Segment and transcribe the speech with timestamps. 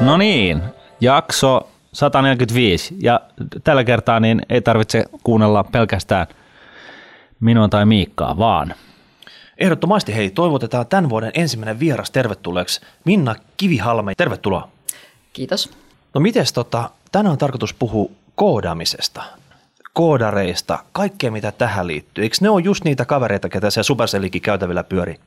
[0.00, 0.62] No niin,
[1.00, 3.20] jakso 145 ja
[3.64, 6.26] tällä kertaa niin ei tarvitse kuunnella pelkästään
[7.40, 8.74] minua tai Miikkaa, vaan
[9.58, 12.80] Ehdottomasti hei, toivotetaan tämän vuoden ensimmäinen vieras tervetulleeksi.
[13.04, 14.68] Minna Kivihalme, tervetuloa.
[15.32, 15.70] Kiitos.
[16.14, 19.22] No mites tota, tänään on tarkoitus puhua koodaamisesta,
[19.92, 22.24] koodareista, kaikkea mitä tähän liittyy.
[22.24, 25.20] Eikö ne ole just niitä kavereita, ketä siellä Supercellikin käytävillä pyörii?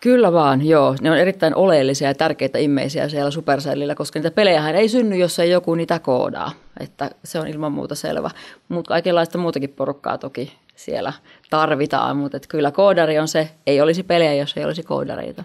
[0.00, 0.94] Kyllä vaan, joo.
[1.00, 5.38] Ne on erittäin oleellisia ja tärkeitä immeisiä siellä Supercellillä, koska niitä pelejähän ei synny, jos
[5.38, 6.52] ei joku niitä koodaa.
[6.80, 8.30] Että se on ilman muuta selvä.
[8.68, 11.12] Mutta kaikenlaista muutakin porukkaa toki siellä
[11.50, 15.44] tarvitaan, mutta kyllä koodari on se, ei olisi pelejä, jos ei olisi koodareita.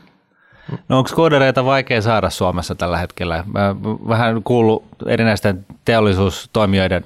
[0.89, 3.43] No onko koodareita vaikea saada Suomessa tällä hetkellä?
[3.53, 3.75] Mä
[4.07, 7.03] vähän kuullut erinäisten teollisuustoimijoiden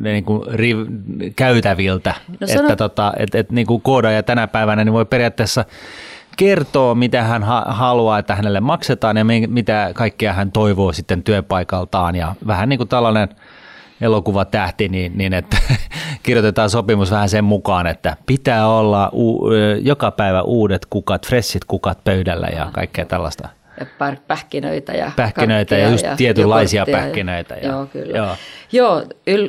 [0.00, 0.78] niin kuin riv,
[1.36, 2.60] käytäviltä, no sano...
[2.60, 5.64] että tota, et, et, niin kuin koodaaja tänä päivänä niin voi periaatteessa
[6.36, 12.16] kertoa, mitä hän ha- haluaa, että hänelle maksetaan ja mitä kaikkea hän toivoo sitten työpaikaltaan
[12.16, 13.28] ja vähän niin kuin tällainen–
[14.00, 15.56] elokuvatähti, niin, niin että
[16.22, 19.50] kirjoitetaan sopimus vähän sen mukaan, että pitää olla u-
[19.82, 23.48] joka päivä uudet kukat, freshit kukat pöydällä ja kaikkea tällaista.
[23.80, 23.86] Ja
[24.28, 27.54] pähkinöitä ja Pähkinöitä ja just ja tietynlaisia pähkinöitä.
[27.54, 28.18] Ja, joo, kyllä.
[28.18, 28.36] Joo.
[28.72, 29.02] Joo,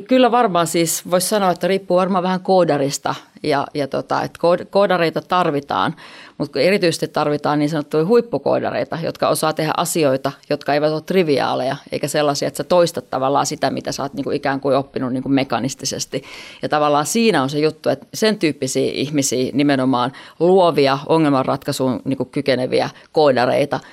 [0.07, 4.39] kyllä varmaan siis voisi sanoa, että riippuu varmaan vähän koodarista ja, ja tota, että
[4.69, 5.95] koodareita tarvitaan,
[6.37, 12.07] mutta erityisesti tarvitaan niin sanottuja huippukoodareita, jotka osaa tehdä asioita, jotka eivät ole triviaaleja, eikä
[12.07, 15.23] sellaisia, että sä toistat tavallaan sitä, mitä sä oot niin kuin ikään kuin oppinut niin
[15.23, 16.23] kuin mekanistisesti.
[16.61, 22.29] Ja tavallaan siinä on se juttu, että sen tyyppisiä ihmisiä, nimenomaan luovia, ongelmanratkaisuun niin kuin
[22.29, 23.79] kykeneviä koodareita–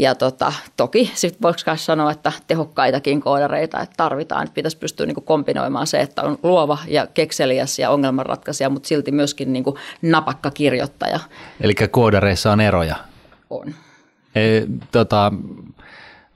[0.00, 4.42] ja tota, toki sitten voiko sanoa, että tehokkaitakin koodareita että tarvitaan.
[4.42, 9.12] Että pitäisi pystyä niin kombinoimaan se, että on luova ja kekseliäs ja ongelmanratkaisija, mutta silti
[9.12, 9.64] myöskin niin
[10.02, 11.20] napakka kirjoittaja.
[11.60, 12.96] Eli koodareissa on eroja?
[13.50, 13.74] On.
[14.34, 14.40] E,
[14.92, 15.32] tota,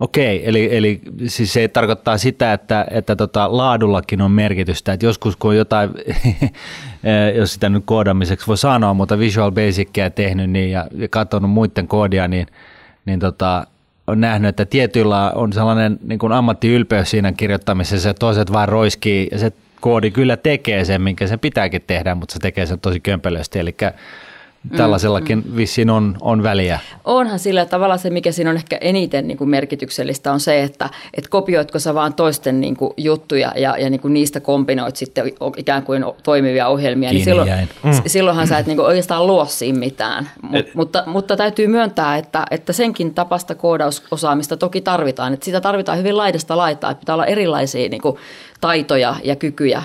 [0.01, 5.37] Okei, eli, eli siis se tarkoittaa sitä, että, että tota, laadullakin on merkitystä, että joskus
[5.37, 5.91] kun on jotain,
[7.39, 11.89] jos sitä nyt koodamiseksi voi sanoa, mutta Visual Basicia tehnyt niin, ja, ja katsonut muiden
[11.89, 12.46] koodia, niin–
[13.05, 13.67] niin tota,
[14.07, 19.29] on nähnyt, että tietyillä on sellainen niin kuin ammattiylpeys siinä kirjoittamisessa, että toiset vaan roiskii
[19.33, 23.01] ja se koodi kyllä tekee sen, minkä se pitääkin tehdä, mutta se tekee sen tosi
[23.01, 23.59] kömpelösti.
[23.59, 23.77] Eli
[24.77, 25.57] tällaisellakin mm, mm.
[25.57, 26.79] vissiin on, on väliä.
[27.05, 30.91] Onhan sillä tavalla se, mikä siinä on ehkä eniten niin kuin merkityksellistä, on se, että
[31.14, 35.33] et kopioitko sä vaan toisten niin kuin juttuja ja, ja niin kuin niistä kombinoit sitten
[35.57, 37.51] ikään kuin toimivia ohjelmia, niin silloin,
[37.83, 37.91] mm.
[38.07, 40.30] silloinhan sä et niin kuin oikeastaan luo siinä mitään.
[40.42, 45.35] Mut, et, mutta, mutta täytyy myöntää, että, että senkin tapasta koodausosaamista toki tarvitaan.
[45.35, 48.17] Että sitä tarvitaan hyvin laidasta laitaa, että pitää olla erilaisia niin kuin
[48.61, 49.83] taitoja ja kykyjä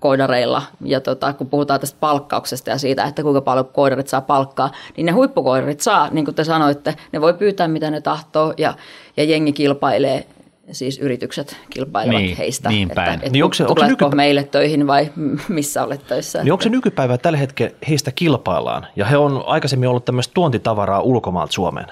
[0.00, 0.62] koodareilla.
[0.84, 5.06] Ja tota, kun puhutaan tästä palkkauksesta ja siitä, että kuinka paljon koodarit saa palkkaa, niin
[5.06, 8.74] ne huippukoodarit saa, niin kuin te sanoitte, ne voi pyytää mitä ne tahtoo ja,
[9.16, 10.26] ja jengi kilpailee
[10.72, 12.68] siis yritykset kilpailevat niin, heistä.
[12.68, 13.14] Niin päin.
[13.14, 14.16] Että, et niin onko se, onko se nykypä...
[14.16, 15.12] meille töihin vai
[15.48, 16.42] missä olet töissä?
[16.42, 21.00] Niin onko se nykypäivä tällä hetkellä heistä kilpaillaan ja he on aikaisemmin ollut tämmöistä tuontitavaraa
[21.00, 21.86] ulkomaalta Suomeen?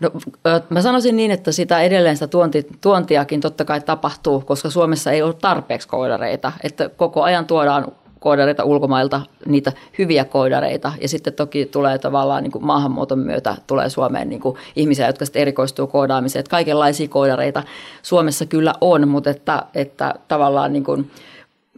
[0.00, 0.10] No,
[0.68, 5.22] mä sanoisin niin, että sitä edelleen sitä tuonti, tuontiakin totta kai tapahtuu, koska Suomessa ei
[5.22, 6.52] ole tarpeeksi koodareita.
[6.62, 7.92] Että koko ajan tuodaan
[8.24, 10.92] koodareita ulkomailta, niitä hyviä koodareita.
[11.00, 15.24] Ja sitten toki tulee tavallaan niin kuin maahanmuuton myötä tulee Suomeen niin kuin ihmisiä, jotka
[15.24, 16.40] sitten erikoistuu koodaamiseen.
[16.40, 17.62] Että kaikenlaisia koodareita
[18.02, 21.10] Suomessa kyllä on, mutta että, että tavallaan niin kuin,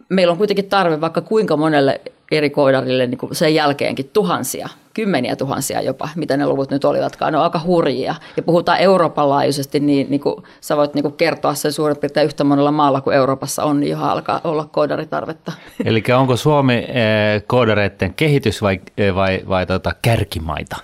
[0.08, 2.00] meillä on kuitenkin tarve vaikka kuinka monelle
[2.30, 7.32] eri koodarille niin kuin sen jälkeenkin tuhansia, kymmeniä tuhansia jopa, mitä ne luvut nyt olivatkaan.
[7.32, 8.14] Ne on aika hurjia.
[8.36, 12.24] Ja puhutaan Euroopan laajuisesti, niin, niin kuin sä voit niin kuin kertoa sen suurin piirtein
[12.26, 15.52] yhtä monella maalla kuin Euroopassa on, niin johon alkaa olla koodaritarvetta.
[15.84, 20.76] Eli onko Suomi eh, koodareiden kehitys vai, eh, vai, vai tota, kärkimaita?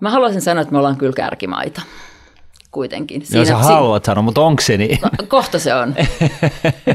[0.00, 1.82] Mä haluaisin sanoa, että me ollaan kyllä kärkimaita
[2.70, 3.26] kuitenkin.
[3.26, 4.98] Siinä, Joo, sä haluat sanoa, mutta onko se niin?
[5.02, 5.94] No, kohta se on.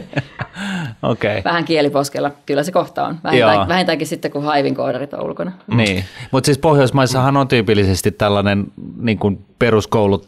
[1.11, 1.41] okay.
[1.45, 3.19] Vähän kieliposkella, kyllä se kohta on.
[3.23, 5.51] Vähintään, vähintäänkin sitten, kun haivin koodarit on ulkona.
[5.67, 8.66] Niin, mutta siis Pohjoismaissahan on tyypillisesti tällainen
[8.97, 10.25] niin kuin peruskoulu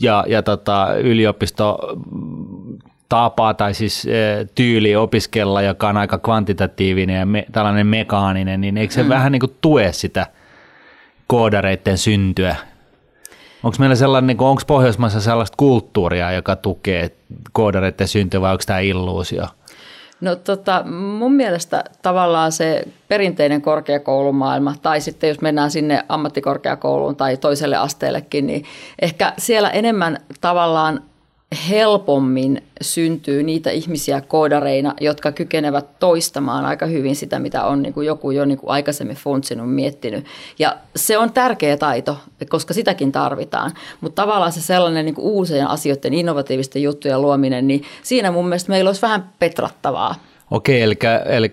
[0.00, 1.78] ja, ja tota, yliopisto
[3.08, 8.78] tapa tai siis e, tyyli opiskella, joka on aika kvantitatiivinen ja me, tällainen mekaaninen, niin
[8.78, 9.08] eikö se mm.
[9.08, 10.26] vähän niin kuin tue sitä
[11.26, 12.56] koodareiden syntyä
[13.64, 17.10] Onko meillä sellainen, niin onko Pohjoismaissa sellaista kulttuuria, joka tukee
[17.52, 19.46] koodareiden syntyä vai onko tämä illuusio?
[20.20, 20.84] No tota,
[21.18, 28.46] mun mielestä tavallaan se perinteinen korkeakoulumaailma, tai sitten jos mennään sinne ammattikorkeakouluun tai toiselle asteellekin,
[28.46, 28.64] niin
[29.02, 31.02] ehkä siellä enemmän tavallaan
[31.68, 38.06] helpommin syntyy niitä ihmisiä koodareina, jotka kykenevät toistamaan aika hyvin sitä, mitä on niin kuin
[38.06, 40.24] joku jo niin kuin aikaisemmin funtsinut, miettinyt.
[40.58, 42.16] Ja se on tärkeä taito,
[42.48, 43.72] koska sitäkin tarvitaan.
[44.00, 48.70] Mutta tavallaan se sellainen niin kuin uusien asioiden, innovatiivisten juttujen luominen, niin siinä mun mielestä
[48.70, 50.14] meillä olisi vähän petrattavaa.
[50.50, 51.52] Okei, eli, eli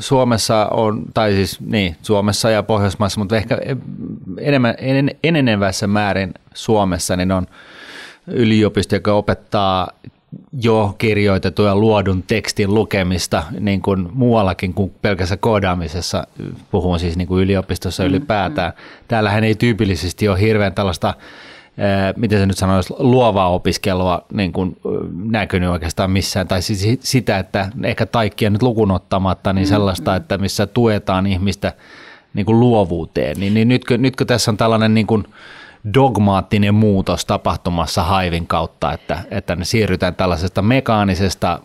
[0.00, 3.58] Suomessa on, tai siis niin, Suomessa ja Pohjoismaissa, mutta ehkä
[4.38, 7.46] enemmän, en, enenevässä määrin Suomessa, niin on
[8.26, 9.88] yliopisto, joka opettaa
[10.62, 16.26] jo kirjoitetun ja luodun tekstin lukemista niin kuin muuallakin kuin pelkässä koodaamisessa,
[16.70, 18.72] puhun siis niin kuin yliopistossa mm, ylipäätään.
[18.72, 19.04] Mm.
[19.08, 21.14] Täällähän ei tyypillisesti ole hirveän tällaista
[22.16, 24.76] miten se nyt sanoisi, luovaa opiskelua niin kuin
[25.24, 30.16] näkynyt oikeastaan missään, tai siis sitä, että ehkä taikkia nyt lukunottamatta, niin mm, sellaista, mm.
[30.16, 31.72] että missä tuetaan ihmistä
[32.34, 35.24] niin kuin luovuuteen, niin, niin nytkö, nytkö tässä on tällainen niin kuin
[35.94, 41.60] dogmaattinen muutos tapahtumassa haivin kautta, että, että ne siirrytään tällaisesta mekaanisesta,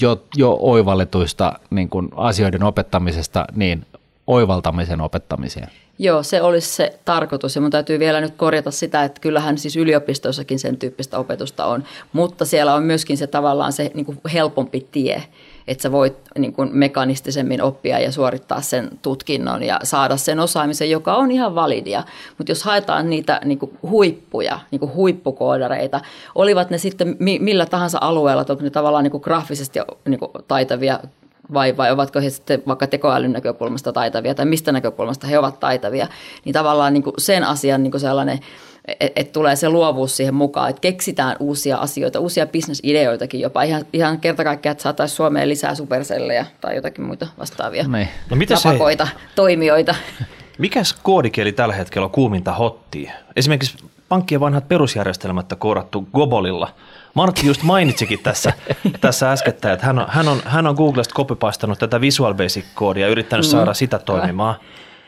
[0.00, 3.86] jo, jo oivalletuista niin kuin asioiden opettamisesta niin
[4.26, 5.68] oivaltamisen opettamiseen.
[5.98, 7.54] Joo, se olisi se tarkoitus.
[7.54, 11.84] Ja mun täytyy vielä nyt korjata sitä, että kyllähän siis yliopistoissakin sen tyyppistä opetusta on,
[12.12, 15.22] mutta siellä on myöskin se tavallaan se niin kuin helpompi tie,
[15.68, 20.90] että sä voit niin kuin mekanistisemmin oppia ja suorittaa sen tutkinnon ja saada sen osaamisen,
[20.90, 22.02] joka on ihan validia.
[22.38, 26.00] Mutta jos haetaan niitä niin kuin huippuja, niin kuin huippukoodareita,
[26.34, 29.78] olivat ne sitten millä tahansa alueella, onko ne tavallaan niin kuin graafisesti
[30.08, 31.00] niin kuin taitavia
[31.52, 36.06] vai, vai ovatko he sitten vaikka tekoälyn näkökulmasta taitavia tai mistä näkökulmasta he ovat taitavia,
[36.44, 38.40] niin tavallaan niin kuin sen asian niin kuin sellainen,
[38.88, 43.84] että et tulee se luovuus siihen mukaan, että keksitään uusia asioita, uusia bisnesideoitakin jopa ihan,
[43.92, 48.08] ihan kerta kaikkiaan, että saataisiin Suomeen lisää supersellejä tai jotakin muita vastaavia niin.
[48.30, 49.12] no, mitä napakoita, se...
[49.34, 49.94] toimijoita.
[50.58, 53.12] Mikäs koodikieli tällä hetkellä on kuuminta hottia?
[53.36, 53.78] Esimerkiksi
[54.08, 56.68] pankkien vanhat perusjärjestelmät on koodattu Gobolilla–
[57.16, 58.52] Martti just mainitsikin tässä,
[59.00, 63.08] tässä äskettäin, että hän on, hän on, hän on Googlesta copypastanut tätä Visual Basic-koodia ja
[63.08, 63.50] yrittänyt mm.
[63.50, 64.54] saada sitä toimimaan.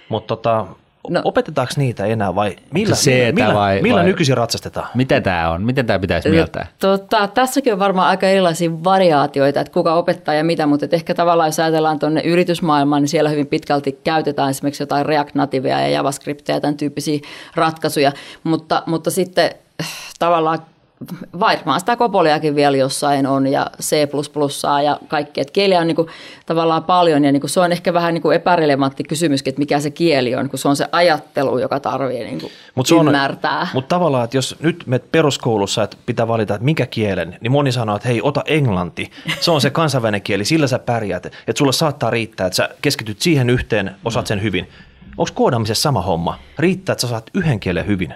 [0.09, 0.67] Mutta tota,
[1.11, 4.89] No, Opetetaanko niitä enää vai millä, se, millä, vai, millä vai, nykyisin ratsastetaan?
[4.95, 5.63] Mitä tämä on?
[5.63, 6.67] Miten tämä pitäisi mieltää?
[6.79, 11.49] Tota, tässäkin on varmaan aika erilaisia variaatioita, että kuka opettaa ja mitä, mutta ehkä tavallaan
[11.49, 16.55] jos ajatellaan tuonne yritysmaailmaan, niin siellä hyvin pitkälti käytetään esimerkiksi jotain React Nativea ja JavaScriptia
[16.55, 17.21] ja tämän tyyppisiä
[17.55, 18.13] ratkaisuja,
[18.45, 20.59] mutta, mutta sitten äh, tavallaan
[21.41, 23.97] varmaan sitä Kopoliakin vielä jossain on ja C++
[24.85, 25.41] ja kaikki.
[25.41, 26.09] Että kieliä on niin kuin
[26.47, 29.81] tavallaan paljon ja niin kuin se on ehkä vähän niin kuin epärelevantti kysymys, että mikä
[29.81, 33.69] se kieli on, kun se on se ajattelu, joka tarvii niin kuin mut ymmärtää.
[33.75, 37.73] Mutta tavallaan, että jos nyt me peruskoulussa että pitää valita, että mikä kielen, niin moni
[37.73, 39.11] sanoo, että hei, ota englanti.
[39.41, 41.27] Se on se kansainvälinen kieli, sillä sä pärjäät.
[41.27, 44.69] Että sulla saattaa riittää, että sä keskityt siihen yhteen, osaat sen hyvin.
[45.19, 46.39] Onko koodaamisessa sama homma?
[46.59, 48.15] Riittää, että sä saat yhden kielen hyvin?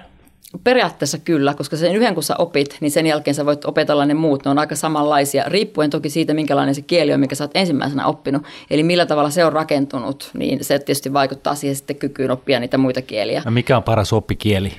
[0.64, 4.14] Periaatteessa kyllä, koska sen yhden kun sä opit, niin sen jälkeen sä voit opetella ne
[4.14, 4.44] muut.
[4.44, 8.06] Ne on aika samanlaisia, riippuen toki siitä, minkälainen se kieli on, mikä sä oot ensimmäisenä
[8.06, 8.42] oppinut.
[8.70, 12.78] Eli millä tavalla se on rakentunut, niin se tietysti vaikuttaa siihen sitten kykyyn oppia niitä
[12.78, 13.42] muita kieliä.
[13.44, 14.72] Ja mikä on paras oppikieli?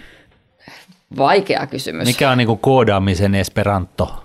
[1.17, 2.07] Vaikea kysymys.
[2.07, 4.23] Mikä on niin koodaamisen esperanto?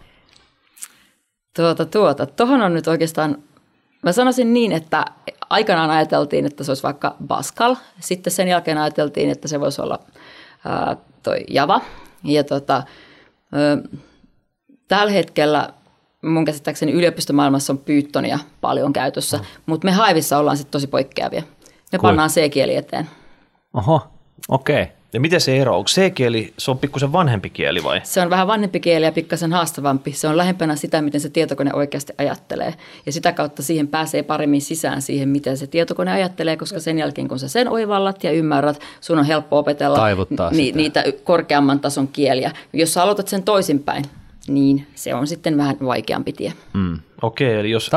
[1.57, 2.27] Tuota, tuota.
[2.27, 3.39] Tuohon on nyt oikeastaan,
[4.03, 5.05] mä sanoisin niin, että
[5.51, 7.77] aikanaan ajateltiin, että se olisi vaikka Pascal.
[8.01, 10.01] Sitten sen jälkeen ajateltiin, että se voisi olla
[11.23, 11.81] toi Java.
[12.25, 12.83] Ja tota,
[14.89, 15.73] tällä hetkellä
[16.23, 19.45] mun käsittääkseni yliopistomaailmassa on Pythonia paljon käytössä, mm.
[19.67, 21.43] mutta me Haivissa ollaan sitten tosi poikkeavia.
[21.93, 22.09] Me Kui?
[22.09, 23.09] pannaan C-kieli eteen.
[23.75, 24.09] Oho,
[24.49, 24.83] okei.
[24.83, 24.98] Okay.
[25.13, 25.77] Ja miten se ero?
[25.77, 28.01] Onko C-kieli, se on pikkusen vanhempi kieli vai?
[28.05, 30.13] Se on vähän vanhempi kieli ja pikkasen haastavampi.
[30.13, 32.75] Se on lähempänä sitä, miten se tietokone oikeasti ajattelee.
[33.07, 37.29] Ja sitä kautta siihen pääsee paremmin sisään siihen, miten se tietokone ajattelee, koska sen jälkeen
[37.29, 39.97] kun sä sen oivallat ja ymmärrät, sun on helppo opetella
[40.51, 42.53] ni- niitä korkeamman tason kieliä.
[42.73, 44.05] Jos sä aloitat sen toisinpäin,
[44.49, 46.53] niin se on sitten vähän vaikeampi tie.
[46.75, 46.99] Mm.
[47.23, 47.91] Okei, eli jos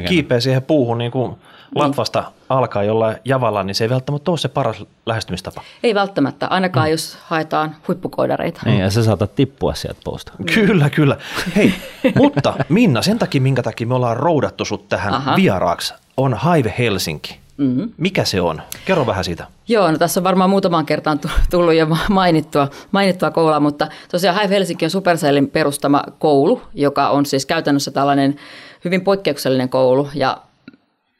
[0.00, 1.32] ki- kiipeä siihen puuhun niin kuin
[1.74, 2.32] Latvasta niin.
[2.48, 5.62] alkaa jollain javalla, niin se ei välttämättä ole se paras lähestymistapa.
[5.82, 6.90] Ei välttämättä, ainakaan mm.
[6.90, 8.60] jos haetaan huippukoodareita.
[8.64, 10.32] Niin, ja sä saatat tippua sieltä puusta.
[10.54, 11.16] Kyllä, kyllä.
[11.56, 11.74] Hei,
[12.14, 15.36] mutta Minna, sen takia, minkä takia me ollaan roudattu sut tähän Aha.
[15.36, 17.38] vieraaksi, on Hive Helsinki.
[17.56, 17.92] Mm-hmm.
[17.96, 18.62] Mikä se on?
[18.84, 19.46] Kerro vähän siitä.
[19.68, 21.20] Joo, no tässä on varmaan muutamaan kertaan
[21.50, 27.26] tullut jo mainittua, mainittua koulua, mutta tosiaan Hive Helsinki on Supercellin perustama koulu, joka on
[27.26, 28.36] siis käytännössä tällainen
[28.84, 30.38] hyvin poikkeuksellinen koulu ja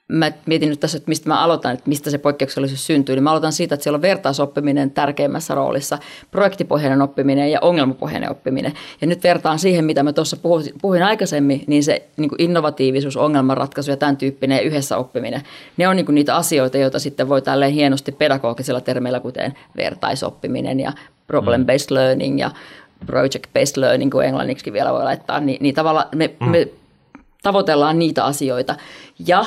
[0.08, 3.14] mä mietin nyt tässä, että mistä mä aloitan, että mistä se poikkeuksellisuus syntyy.
[3.14, 5.98] Niin mä aloitan siitä, että siellä on vertaisoppiminen tärkeimmässä roolissa,
[6.30, 8.72] projektipohjainen oppiminen ja ongelmapohjainen oppiminen.
[9.00, 13.16] Ja nyt vertaan siihen, mitä mä tuossa puhuin, puhuin aikaisemmin, niin se niin kuin innovatiivisuus,
[13.16, 15.42] ongelmanratkaisu ja tämän tyyppinen yhdessä oppiminen.
[15.76, 20.80] Ne on niin kuin niitä asioita, joita sitten voi tälleen hienosti pedagogisella termeillä, kuten vertaisoppiminen
[20.80, 20.92] ja
[21.32, 22.50] problem-based learning ja
[23.06, 26.50] project-based learning, kuin englanniksi vielä voi laittaa, niin, niin tavallaan me, mm.
[26.50, 26.68] me
[27.42, 28.74] tavoitellaan niitä asioita.
[29.26, 29.44] Ja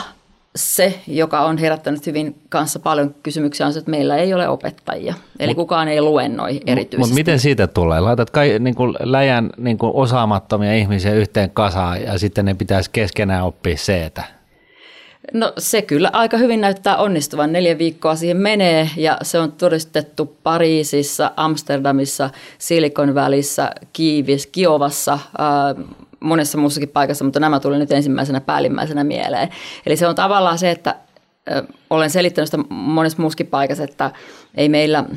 [0.55, 5.13] se, joka on herättänyt hyvin kanssa paljon kysymyksiä, on se, että meillä ei ole opettajia.
[5.39, 6.97] Eli mut, kukaan ei luennoi erityisesti.
[6.97, 7.99] Mutta miten siitä tulee?
[7.99, 12.89] Laitat kai, niin kuin läjän niin kuin osaamattomia ihmisiä yhteen kasaan ja sitten ne pitäisi
[12.93, 14.23] keskenään oppia se, että
[15.33, 17.51] No se kyllä aika hyvin näyttää onnistuvan.
[17.51, 25.85] Neljä viikkoa siihen menee ja se on todistettu Pariisissa, Amsterdamissa, Silikon välissä, Kiivis, Kiovassa, äh,
[26.21, 29.49] monessa muussakin paikassa, mutta nämä tuli nyt ensimmäisenä päällimmäisenä mieleen.
[29.85, 30.95] Eli se on tavallaan se, että
[31.89, 34.11] olen selittänyt sitä monessa muussakin paikassa, että
[34.55, 35.03] ei meillä–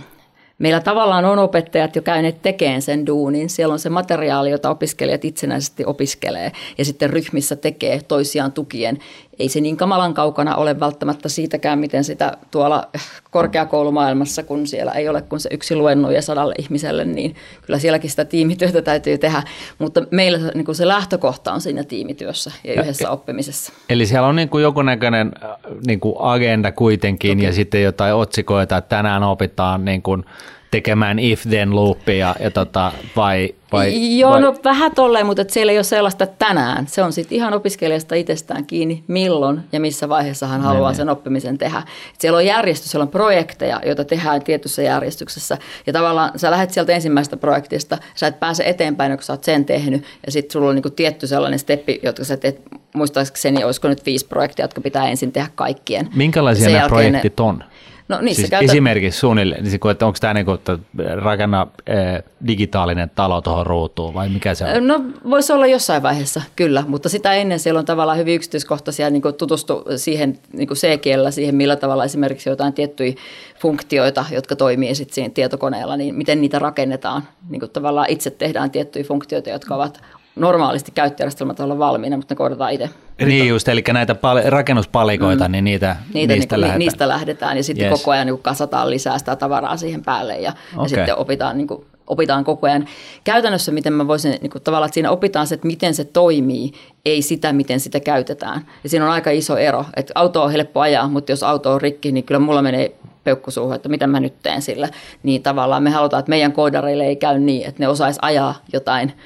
[0.58, 3.50] Meillä tavallaan on opettajat jo käyneet tekemään sen duunin.
[3.50, 8.98] Siellä on se materiaali, jota opiskelijat itsenäisesti opiskelee ja sitten ryhmissä tekee toisiaan tukien.
[9.38, 12.88] Ei se niin kamalan kaukana ole välttämättä siitäkään, miten sitä tuolla
[13.30, 17.34] korkeakoulumaailmassa, kun siellä ei ole kuin se yksi luennoja sadalle ihmiselle, niin
[17.66, 19.42] kyllä sielläkin sitä tiimityötä täytyy tehdä.
[19.78, 23.72] Mutta meillä niin kuin se lähtökohta on siinä tiimityössä ja yhdessä oppimisessa.
[23.88, 25.50] Eli siellä on niin kuin jonkunnäköinen äh,
[25.86, 27.46] niin kuin agenda kuitenkin Toki.
[27.46, 30.24] ja sitten jotain otsikoita, että tänään opitaan niin kuin–
[30.74, 34.40] tekemään if-then loopia ja tota, vai, vai, Joo, vai?
[34.40, 36.86] no vähän tolleen, mutta siellä ei ole sellaista tänään.
[36.86, 41.08] Se on sitten ihan opiskelijasta itsestään kiinni, milloin ja missä vaiheessa hän haluaa ne, sen
[41.08, 41.78] oppimisen tehdä.
[41.78, 45.58] Et siellä on järjestys, siellä on projekteja, joita tehdään tietyssä järjestyksessä.
[45.86, 49.64] Ja tavallaan sä lähdet sieltä ensimmäisestä projektista, sä et pääse eteenpäin, kun sä oot sen
[49.64, 50.04] tehnyt.
[50.26, 52.60] Ja sitten sulla on niinku tietty sellainen steppi, jotka sä teet,
[52.94, 56.08] muistaakseni olisiko nyt viisi projektia, jotka pitää ensin tehdä kaikkien.
[56.14, 57.64] Minkälaisia nämä projektit ne, on?
[58.08, 58.64] No, niissä siis käytä...
[58.64, 60.78] Esimerkiksi suunnilleen, niin että onko tämä niin kuin, että
[61.14, 64.86] rakenna eh, digitaalinen talo tuohon ruutuun vai mikä se on?
[64.86, 69.22] No voisi olla jossain vaiheessa, kyllä, mutta sitä ennen siellä on tavallaan hyvin yksityiskohtaisia niin
[69.22, 73.12] kuin tutustu siihen niin kuin C-kielellä, siihen millä tavalla esimerkiksi jotain tiettyjä
[73.58, 77.22] funktioita, jotka toimii sitten siinä tietokoneella, niin miten niitä rakennetaan.
[77.48, 80.00] Niin kuin tavallaan itse tehdään tiettyjä funktioita, jotka ovat
[80.36, 82.90] normaalisti käyttöjärjestelmät olla valmiina, mutta ne koodataan itse.
[83.18, 85.52] Niin just, eli näitä pal- rakennuspalikoita, mm.
[85.52, 86.78] niin niitä, niitä niistä, niin, lähdetään.
[86.78, 87.56] niistä lähdetään.
[87.56, 88.00] Ja sitten yes.
[88.00, 90.84] koko ajan niin kasataan lisää sitä tavaraa siihen päälle ja, okay.
[90.84, 92.88] ja sitten opitaan, niin kuin, opitaan koko ajan.
[93.24, 96.72] Käytännössä, miten mä voisin, niin kuin, tavallaan, että siinä opitaan se, että miten se toimii,
[97.04, 98.66] ei sitä, miten sitä käytetään.
[98.84, 101.80] Ja siinä on aika iso ero, että auto on helppo ajaa, mutta jos auto on
[101.80, 104.88] rikki, niin kyllä mulla menee peukkusuuhun, että mitä mä nyt teen sillä.
[105.22, 109.12] Niin tavallaan me halutaan, että meidän koodareille ei käy niin, että ne osaisi ajaa jotain–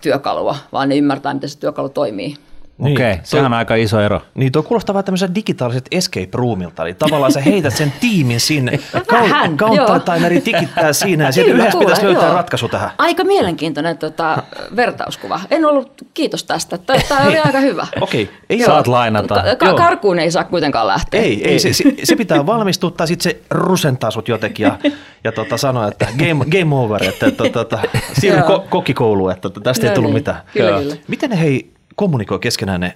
[0.00, 2.36] työkalua, vaan ne ymmärtää, miten se työkalu toimii.
[2.80, 4.22] Niin, Okei, okay, sehän on aika iso ero.
[4.34, 8.78] Niin, tuo kuulostaa vähän tämmöiseltä digitaaliset escape roomilta, eli tavallaan sä heität sen tiimin sinne,
[9.12, 12.34] Vähän, Counter-timeri tikittää siinä, ja sitten yhdessä pitäisi löytää joo.
[12.34, 12.90] ratkaisu tähän.
[12.98, 14.42] Aika mielenkiintoinen tota,
[14.76, 15.40] vertauskuva.
[15.50, 17.86] En ollut, kiitos tästä, tämä oli aika hyvä.
[18.00, 18.22] Okei.
[18.22, 19.44] Okay, ei Saat lainata.
[19.58, 21.20] Ka- karkuun ei saa kuitenkaan lähteä.
[21.20, 21.72] Ei, ei se,
[22.04, 24.78] se, pitää valmistuttaa, sitten se rusentaa sut jotenkin ja,
[25.24, 27.78] ja tota, sanoa, että game, game over, että tota,
[28.20, 30.42] siirry ko- kokikouluun, että tästä no ei tullut niin, mitään.
[30.52, 30.96] Kyllä, kyllä.
[31.08, 32.94] Miten hei kommunikoi keskenään ne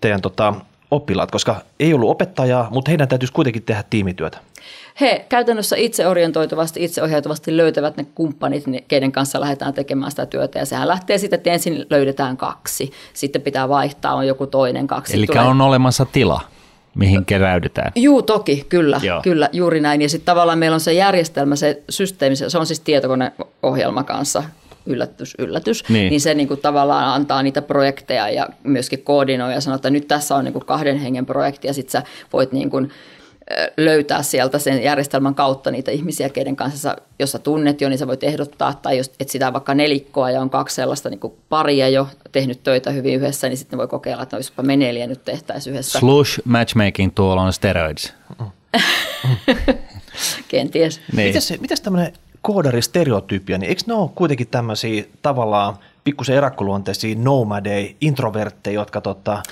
[0.00, 0.54] teidän tota,
[0.90, 4.38] oppilaat, koska ei ollut opettajaa, mutta heidän täytyisi kuitenkin tehdä tiimityötä?
[5.00, 10.58] He käytännössä itseorientoituvasti, itseohjautuvasti löytävät ne kumppanit, keiden kanssa lähdetään tekemään sitä työtä.
[10.58, 15.16] Ja sehän lähtee siitä, että ensin löydetään kaksi, sitten pitää vaihtaa, on joku toinen kaksi.
[15.16, 15.42] Eli tulee.
[15.42, 16.40] on olemassa tila
[16.94, 17.92] mihin keräydytään.
[17.94, 19.22] Juu, toki, kyllä, Joo.
[19.22, 20.02] kyllä, juuri näin.
[20.02, 24.42] Ja sitten tavallaan meillä on se järjestelmä, se systeemi, se on siis tietokoneohjelma kanssa,
[24.86, 29.60] yllätys, yllätys, niin, niin se niin kuin tavallaan antaa niitä projekteja ja myöskin koordinoi ja
[29.60, 32.70] sanoo, että nyt tässä on niin kuin kahden hengen projekti ja sitten sä voit niin
[32.70, 32.90] kuin
[33.76, 38.06] löytää sieltä sen järjestelmän kautta niitä ihmisiä, keiden kanssa jos sä tunnet jo, niin sä
[38.06, 42.08] voit ehdottaa, tai jos etsitään vaikka nelikkoa ja on kaksi sellaista niin kuin paria jo
[42.32, 45.98] tehnyt töitä hyvin yhdessä, niin sitten voi kokeilla, että olisipa me neljä nyt tehtäisiin yhdessä.
[45.98, 48.14] Slush matchmaking tuolla on steroids.
[50.48, 51.00] Kenties.
[51.16, 51.28] Niin.
[51.28, 58.74] Mitäs, mitäs tämmöinen koodaristereotypia, niin eikö ne ole kuitenkin tämmöisiä tavallaan pikkusen erakkoluonteisia nomadeja, introvertteja,
[58.74, 59.42] jotka tota,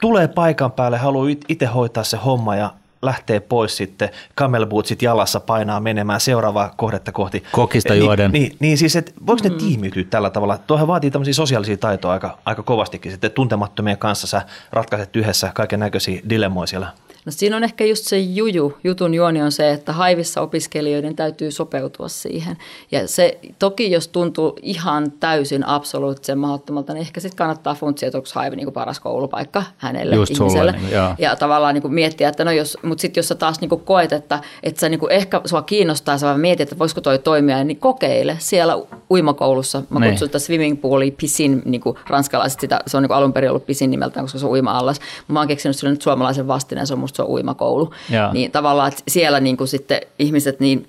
[0.00, 2.70] tulee paikan päälle, haluaa itse hoitaa se homma ja
[3.02, 7.42] lähtee pois sitten kamelbootsit jalassa painaa menemään seuraavaa kohdetta kohti.
[7.52, 8.32] Kokista niin, juoden.
[8.32, 9.58] Niin, niin, niin siis, että voiko ne mm.
[9.58, 10.58] tiimiytyä tällä tavalla?
[10.58, 13.12] Tuohan vaatii tämmöisiä sosiaalisia taitoja aika, aika kovastikin.
[13.12, 16.92] Sitten tuntemattomien kanssa sä ratkaiset yhdessä kaiken näköisiä dilemmoja siellä
[17.26, 21.50] No siinä on ehkä just se juju, jutun juoni on se, että haivissa opiskelijoiden täytyy
[21.50, 22.56] sopeutua siihen.
[22.90, 28.18] Ja se toki, jos tuntuu ihan täysin absoluuttisen mahdottomalta, niin ehkä sitten kannattaa funtsia, että
[28.18, 30.72] onko haivi niin paras koulupaikka hänelle just ihmiselle.
[30.72, 33.68] Sulle, ja tavallaan niin kuin miettiä, että no jos, mutta sitten jos sä taas niin
[33.68, 37.00] kuin koet, että, että sä niin kuin ehkä sua kiinnostaa, sä vaan mietit, että voisiko
[37.00, 38.78] toi toimia, niin kokeile siellä
[39.10, 39.82] uimakoulussa.
[39.90, 40.10] Mä niin.
[40.10, 43.50] kutsun sitä swimming poolia pisin, niin kuin ranskalaiset sitä, se on niin kuin alun perin
[43.50, 45.00] ollut pisin nimeltään, koska se on uima-allas.
[45.28, 47.94] Mä oon keksinyt sille nyt suomalaisen vastineen, se on musta se on uimakoulu.
[48.10, 48.30] Ja.
[48.32, 50.88] Niin tavallaan, että siellä niin kuin sitten ihmiset niin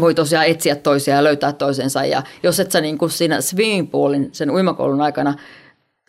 [0.00, 2.04] voi tosiaan etsiä toisia ja löytää toisensa.
[2.04, 5.34] Ja jos et sä niin kuin siinä swimming poolin, sen uimakoulun aikana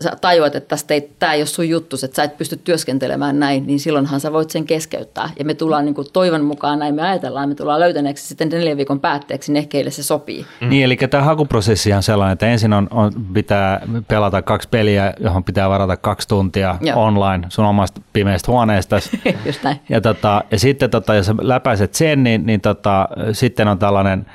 [0.01, 3.39] sä tajuat, että tästä ei, tämä ei ole sun juttu, että sä et pysty työskentelemään
[3.39, 5.29] näin, niin silloinhan sä voit sen keskeyttää.
[5.39, 8.77] Ja me tullaan niin kuin toivon mukaan, näin me ajatellaan, me tullaan löytäneeksi sitten neljän
[8.77, 10.46] viikon päätteeksi ne, keille se sopii.
[10.62, 10.70] Mm.
[10.70, 15.43] Niin, eli tämä hakuprosessi on sellainen, että ensin on, on, pitää pelata kaksi peliä, johon
[15.43, 17.03] pitää varata kaksi tuntia Joo.
[17.03, 18.96] online sun omasta pimeästä huoneesta.
[19.46, 19.79] Just näin.
[19.89, 24.25] Ja, tota, ja sitten tota, jos sä läpäiset sen, niin, niin tota, sitten on tällainen–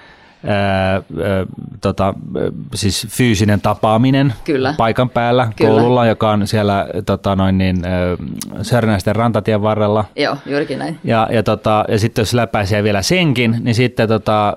[0.46, 1.02] ää,
[1.80, 2.14] tota,
[2.74, 4.74] siis fyysinen tapaaminen Kyllä.
[4.76, 5.70] paikan päällä Kyllä.
[5.70, 7.76] koululla, joka on siellä tota, noin niin,
[8.62, 10.04] Sörnäisten rantatien varrella.
[10.16, 10.98] Joo, juurikin näin.
[11.04, 14.56] Ja, ja, tota, ja sitten jos läpäisee vielä senkin, niin sitten tota,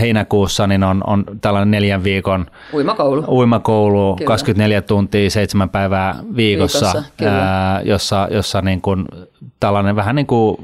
[0.00, 7.26] heinäkuussa niin on, on tällainen neljän viikon uimakoulu, uimakoulu 24 tuntia, seitsemän päivää viikossa, viikossa
[7.26, 9.04] ää, jossa, jossa niin kuin,
[9.60, 10.56] tällainen vähän niin kuin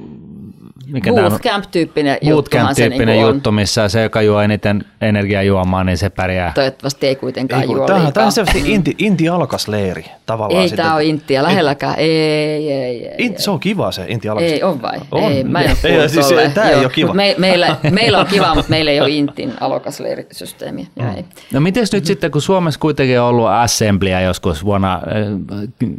[0.93, 2.51] mikä Bootcamp-tyyppinen juttu.
[2.51, 6.53] Bootcamp-tyyppinen niin juttu, missä se, joka juo eniten energiajuomaa, niin se pärjää.
[6.55, 8.13] Toivottavasti ei kuitenkaan ei, juo tämä, liikaa.
[8.13, 10.63] Tämä on selvästi inti, inti alkasleiri tavallaan.
[10.63, 10.85] Ei sitten.
[10.85, 11.95] tämä ole intiä lähelläkään.
[11.99, 14.45] Ei, ei, ei, ei, Inti, Se on kiva se inti alkas.
[14.45, 14.99] Ei, on vai?
[15.11, 15.33] On.
[15.33, 17.15] Ei, mä en ole ei, siis, Tämä ei ole kiva.
[17.15, 20.87] Me, meillä, meillä on kiva, mutta meillä ei ole intin alokasleirisysteemiä.
[20.97, 21.25] Mm.
[21.53, 25.01] No miten nyt sitten, kun Suomessa kuitenkin on ollut assemblyä joskus vuonna,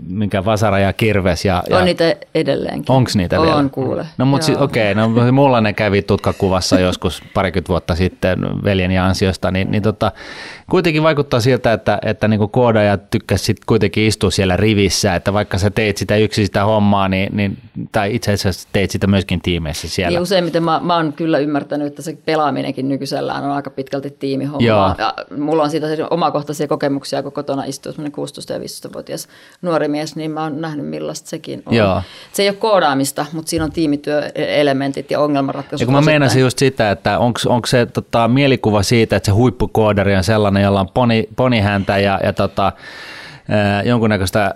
[0.07, 1.45] mikä Vasara ja Kirves.
[1.45, 1.77] Ja, ja...
[1.77, 2.95] On niitä edelleenkin.
[2.95, 3.57] Onko niitä on, vielä?
[3.57, 4.05] On kuule.
[4.17, 8.97] No mutta siis, okei, okei, no mulla ne kävi tutkakuvassa joskus parikymmentä vuotta sitten veljeni
[8.97, 10.11] ansiosta, niin, niin tota,
[10.69, 15.57] kuitenkin vaikuttaa siltä, että, että niin koodaja tykkäsi sit kuitenkin istua siellä rivissä, että vaikka
[15.57, 17.57] sä teit sitä yksin sitä hommaa, niin, niin
[17.91, 20.09] tai itse asiassa teit sitä myöskin tiimeissä siellä.
[20.09, 24.67] Niin useimmiten mä, mä oon kyllä ymmärtänyt, että se pelaaminenkin nykyisellään on aika pitkälti tiimihommaa.
[24.67, 24.95] Joo.
[24.97, 27.95] Ja mulla on siitä omakohtaisia kokemuksia, kun kotona istuu 16-
[28.53, 29.27] ja 15-vuotias
[29.61, 31.75] nuori mies, niin mä oon nähnyt millaista sekin on.
[31.75, 32.01] Joo.
[32.33, 34.70] Se ei ole koodaamista, mutta siinä on tiimityöelementit ja
[35.17, 35.79] ongelmanratkaisut.
[35.79, 40.15] Ja kun mä meinasin just sitä, että onko se tota, mielikuva siitä, että se huippukoodari
[40.15, 42.71] on sellainen, jolla on poni, ponihäntä ja, ja tota,
[43.85, 44.55] jonkunnäköistä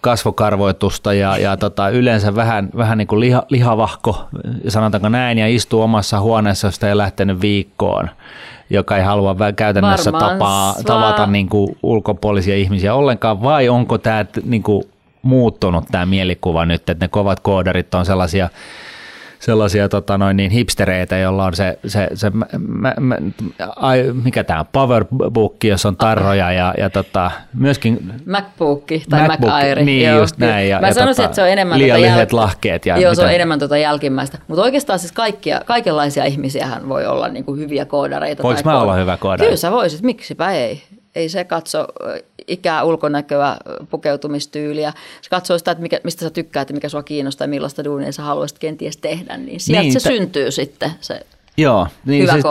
[0.00, 4.28] kasvokarvoitusta ja, ja tota, yleensä vähän, vähän niin kuin liha, lihavahko,
[4.68, 8.10] sanotaanko näin, ja istuu omassa huoneessa, josta ei lähtenyt viikkoon
[8.70, 14.62] joka ei halua käytännössä tapaa, tavata niin kuin ulkopuolisia ihmisiä ollenkaan, vai onko tämä niin
[14.62, 14.82] kuin
[15.22, 18.48] muuttunut tämä mielikuva nyt, että ne kovat koodarit on sellaisia
[19.40, 23.16] sellaisia tota noin, niin hipstereitä, jolla on se, se, se mä, mä,
[23.76, 29.62] ai, mikä tämä Powerbook, jossa on tarroja ja, ja tota, myöskin MacBook tai MacBook, Mac
[29.62, 29.84] Air.
[29.84, 30.68] Niin, joo, just näin.
[30.68, 32.40] Ja, mä ja sanoisin, tota, että se on enemmän liian tota lyhyet jäl...
[32.40, 32.86] lahkeet.
[32.86, 33.20] Ja joo, mitä?
[33.20, 34.38] se on enemmän tota jälkimmäistä.
[34.48, 38.42] Mutta oikeastaan siis kaikkia, kaikenlaisia ihmisiähän voi olla niin kuin hyviä koodareita.
[38.42, 38.82] Voinko mä kood...
[38.82, 39.46] olla hyvä koodari?
[39.46, 40.82] Kyllä sä voisit, miksipä ei.
[41.14, 41.86] Ei se katso
[42.48, 43.56] ikää, ulkonäköä,
[43.90, 44.92] pukeutumistyyliä.
[45.22, 48.12] Se katsoo sitä, että mikä, mistä sä tykkäät ja mikä sua kiinnostaa ja millaista duunia
[48.12, 49.36] sä haluaisit kenties tehdä.
[49.36, 51.20] Niin sieltä niin, se t- syntyy sitten se
[51.58, 52.44] Joo, niin siis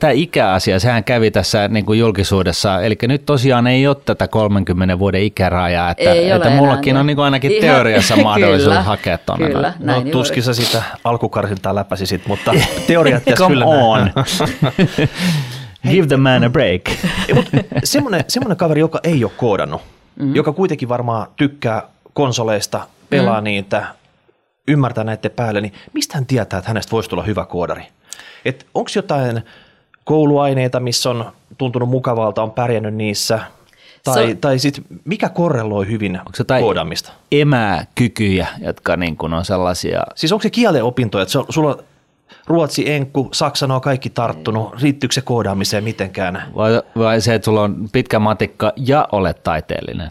[0.00, 4.98] tämä ikäasia, sehän kävi tässä niin kuin julkisuudessa, eli nyt tosiaan ei ole tätä 30
[4.98, 9.18] vuoden ikärajaa, että, ei että mullakin on niin kuin ainakin Ihan, teoriassa mahdollisuus kyllä, hakea
[9.18, 9.46] tuonne.
[9.46, 12.54] Kyllä, no, tuskin sä sitä alkukarsiltaa läpäsisit, mutta
[12.86, 14.10] teoriat kyllä on.
[15.88, 16.82] Give the man a break.
[17.84, 19.82] semmoinen, semmoinen kaveri, joka ei ole koodannut,
[20.16, 20.34] mm-hmm.
[20.34, 23.44] joka kuitenkin varmaan tykkää konsoleista, pelaa mm-hmm.
[23.44, 23.86] niitä,
[24.68, 27.82] ymmärtää näiden päälle, niin mistä hän tietää, että hänestä voisi tulla hyvä koodari?
[28.74, 29.42] Onko jotain
[30.04, 33.40] kouluaineita, missä on tuntunut mukavalta, on pärjännyt niissä,
[34.04, 37.12] tai, so, tai sit mikä korreloi hyvin onko se koodamista?
[37.32, 40.02] emäkykyjä, jotka niin on sellaisia...
[40.14, 41.78] Siis onko se kieleopintoja, että sulla
[42.46, 44.82] ruotsi, enkku, saksa, ne on kaikki tarttunut.
[44.82, 46.42] Riittyykö se koodaamiseen mitenkään?
[46.56, 50.08] Vai, vai se, että sulla on pitkä matikka ja olet taiteellinen?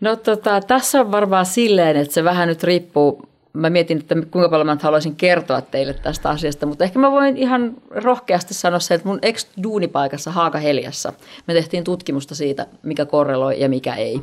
[0.00, 3.28] No tota, tässä on varmaan silleen, että se vähän nyt riippuu.
[3.52, 7.36] Mä mietin, että kuinka paljon mä haluaisin kertoa teille tästä asiasta, mutta ehkä mä voin
[7.36, 11.12] ihan rohkeasti sanoa se, että mun ex-duunipaikassa Haaka Heliassa
[11.46, 14.20] me tehtiin tutkimusta siitä, mikä korreloi ja mikä ei.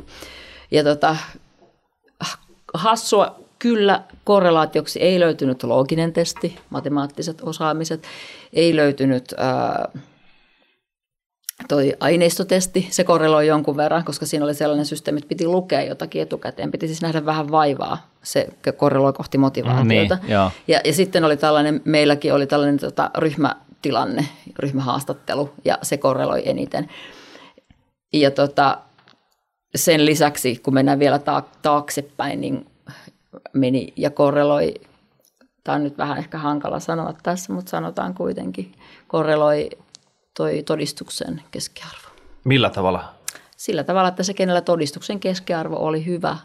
[0.70, 1.16] Ja tota,
[2.74, 8.02] hassua Kyllä korrelaatioksi ei löytynyt looginen testi, matemaattiset osaamiset,
[8.52, 9.88] ei löytynyt ää,
[11.68, 16.22] toi aineistotesti, se korreloi jonkun verran, koska siinä oli sellainen systeemi, että piti lukea jotakin
[16.22, 20.14] etukäteen, piti siis nähdä vähän vaivaa, se korreloi kohti motivaatiota.
[20.14, 20.28] niin,
[20.68, 26.88] ja, ja sitten oli tällainen, meilläkin oli tällainen tota, ryhmätilanne, ryhmähaastattelu, ja se korreloi eniten.
[28.12, 28.78] Ja tota,
[29.74, 31.20] sen lisäksi, kun mennään vielä
[31.62, 32.66] taaksepäin, niin
[33.52, 34.74] meni ja korreloi,
[35.64, 38.72] tämä on nyt vähän ehkä hankala sanoa tässä, mutta sanotaan kuitenkin,
[39.08, 39.70] korreloi
[40.36, 42.08] toi todistuksen keskiarvo.
[42.44, 43.14] Millä tavalla?
[43.56, 46.36] Sillä tavalla, että se, kenellä todistuksen keskiarvo oli hyvä,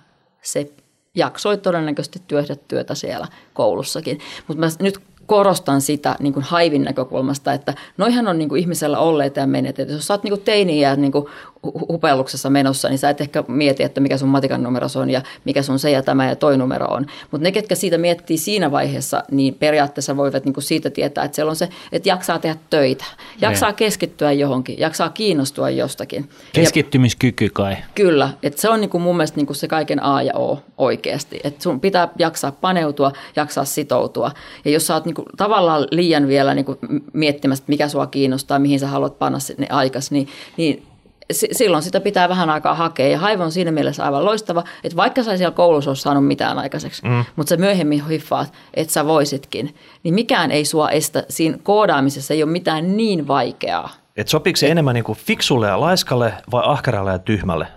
[0.41, 0.71] se
[1.15, 4.19] jaksoi todennäköisesti työtä työtä siellä koulussakin.
[4.47, 9.35] Mutta nyt korostan sitä niin kuin haivin näkökulmasta, että noihan on niin kuin ihmisellä olleet
[9.35, 9.89] ja menetet.
[9.89, 11.25] Jos sä oot niin kuin teini ja niin kuin
[11.63, 15.61] hupelluksessa menossa, niin sä et ehkä mieti, että mikä sun matikan numero on ja mikä
[15.61, 17.05] sun se ja tämä ja toi numero on.
[17.31, 21.35] Mutta ne, ketkä siitä miettii siinä vaiheessa, niin periaatteessa voivat niin kuin siitä tietää, että
[21.35, 23.05] siellä on se, että jaksaa tehdä töitä,
[23.41, 23.75] jaksaa ne.
[23.75, 26.29] keskittyä johonkin, jaksaa kiinnostua jostakin.
[26.53, 27.77] Keskittymiskyky kai.
[27.95, 30.59] Kyllä, että se on niin kuin mun mielestä niin kuin se kaiken A ja O
[30.77, 31.39] oikeasti.
[31.43, 34.31] Että sun pitää jaksaa paneutua, jaksaa sitoutua.
[34.65, 36.77] Ja jos sä oot niin kuin tavallaan liian vielä niin kuin
[37.13, 40.88] miettimässä, mikä sua kiinnostaa, mihin sä haluat panna ne aikas, niin, niin
[41.31, 43.07] silloin sitä pitää vähän aikaa hakea.
[43.07, 46.59] Ja Haivo on siinä mielessä aivan loistava, että vaikka sä siellä koulussa ole saanut mitään
[46.59, 47.25] aikaiseksi, mm.
[47.35, 51.23] mutta sä myöhemmin hiffaat, että sä voisitkin, niin mikään ei sua estä.
[51.29, 53.89] Siinä koodaamisessa ei ole mitään niin vaikeaa.
[54.17, 57.67] Et sopiiko se enemmän niin kuin fiksulle ja laiskalle vai ahkeralle ja tyhmälle?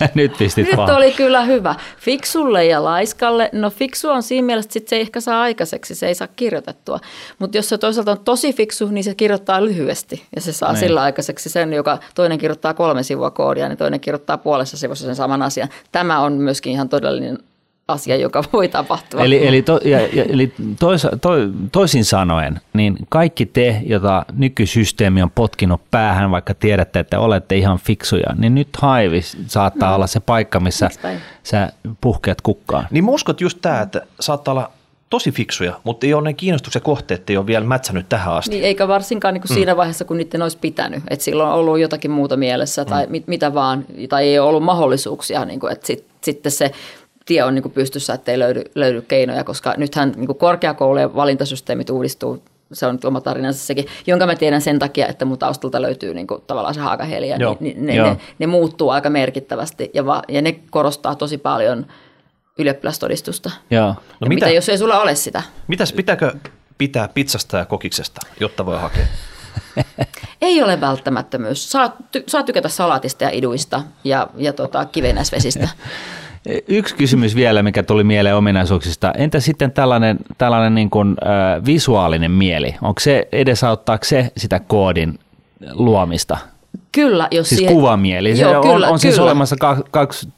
[0.14, 0.96] Nyt pistit Nyt vaan.
[0.96, 1.74] oli kyllä hyvä.
[1.98, 5.94] Fiksulle ja laiskalle, no fiksu on siinä mielessä, että sit se ei ehkä saa aikaiseksi,
[5.94, 7.00] se ei saa kirjoitettua.
[7.38, 10.80] Mutta jos se toisaalta on tosi fiksu, niin se kirjoittaa lyhyesti ja se saa niin.
[10.80, 15.16] sillä aikaiseksi sen, joka toinen kirjoittaa kolme sivua koodia, niin toinen kirjoittaa puolessa sivussa sen
[15.16, 15.68] saman asian.
[15.92, 17.38] Tämä on myöskin ihan todellinen
[17.92, 19.20] asia, joka voi tapahtua.
[19.20, 21.30] Eli, eli, to, ja, ja, eli tois, to,
[21.72, 27.78] toisin sanoen, niin kaikki te, jota nykysysteemi on potkinut päähän, vaikka tiedätte, että olette ihan
[27.78, 29.94] fiksuja, niin nyt haivis saattaa no.
[29.94, 30.90] olla se paikka, missä
[31.42, 32.86] sä puhkeat kukkaan.
[32.90, 34.70] Niin uskot just tämä, että saattaa olla
[35.10, 38.50] tosi fiksuja, mutta ei ole ne kiinnostuksen kohteet ei ole vielä mätsänyt tähän asti.
[38.50, 39.54] Niin, eikä varsinkaan niin kuin mm.
[39.54, 41.02] siinä vaiheessa, kun niiden olisi pitänyt.
[41.10, 43.12] Että silloin on ollut jotakin muuta mielessä tai mm.
[43.12, 45.44] mit, mitä vaan, tai ei ole ollut mahdollisuuksia.
[45.44, 46.70] Niin kuin, että sit, sitten se
[47.26, 51.90] tie on niin kuin pystyssä, ettei löydy, löydy keinoja, koska nythän niin kuin korkeakoulujen valintasysteemit
[51.90, 55.82] uudistuu se on nyt oma tarinansa sekin, jonka mä tiedän sen takia, että mun taustalta
[55.82, 60.06] löytyy niin kuin, tavallaan se haakaheliä, niin, niin ne, ne, ne, muuttuu aika merkittävästi ja,
[60.06, 61.86] va, ja ne korostaa tosi paljon
[62.58, 63.50] ylioppilastodistusta.
[63.70, 63.86] Joo.
[63.86, 63.94] No
[64.28, 65.42] mitä, mitä, jos ei sulla ole sitä?
[65.68, 66.32] Mitäs pitääkö
[66.78, 69.06] pitää pizzasta ja kokiksesta, jotta voi hakea?
[70.42, 71.70] Ei ole välttämättömyys.
[71.70, 75.68] Saa, ty, saa tykätä salaatista ja iduista ja, ja tota, kivenäsvesistä.
[76.68, 79.12] Yksi kysymys vielä, mikä tuli mieleen ominaisuuksista.
[79.16, 82.74] Entä sitten tällainen, tällainen niin kuin, äh, visuaalinen mieli?
[82.82, 85.18] Onko se, edesauttaako se sitä koodin
[85.72, 86.38] luomista?
[86.92, 87.74] Kyllä, jos siis siihen...
[87.74, 88.38] kuvamieli.
[88.38, 89.24] Joo, on, kyllä, on siis kyllä.
[89.24, 90.28] olemassa kaksi, kaksi,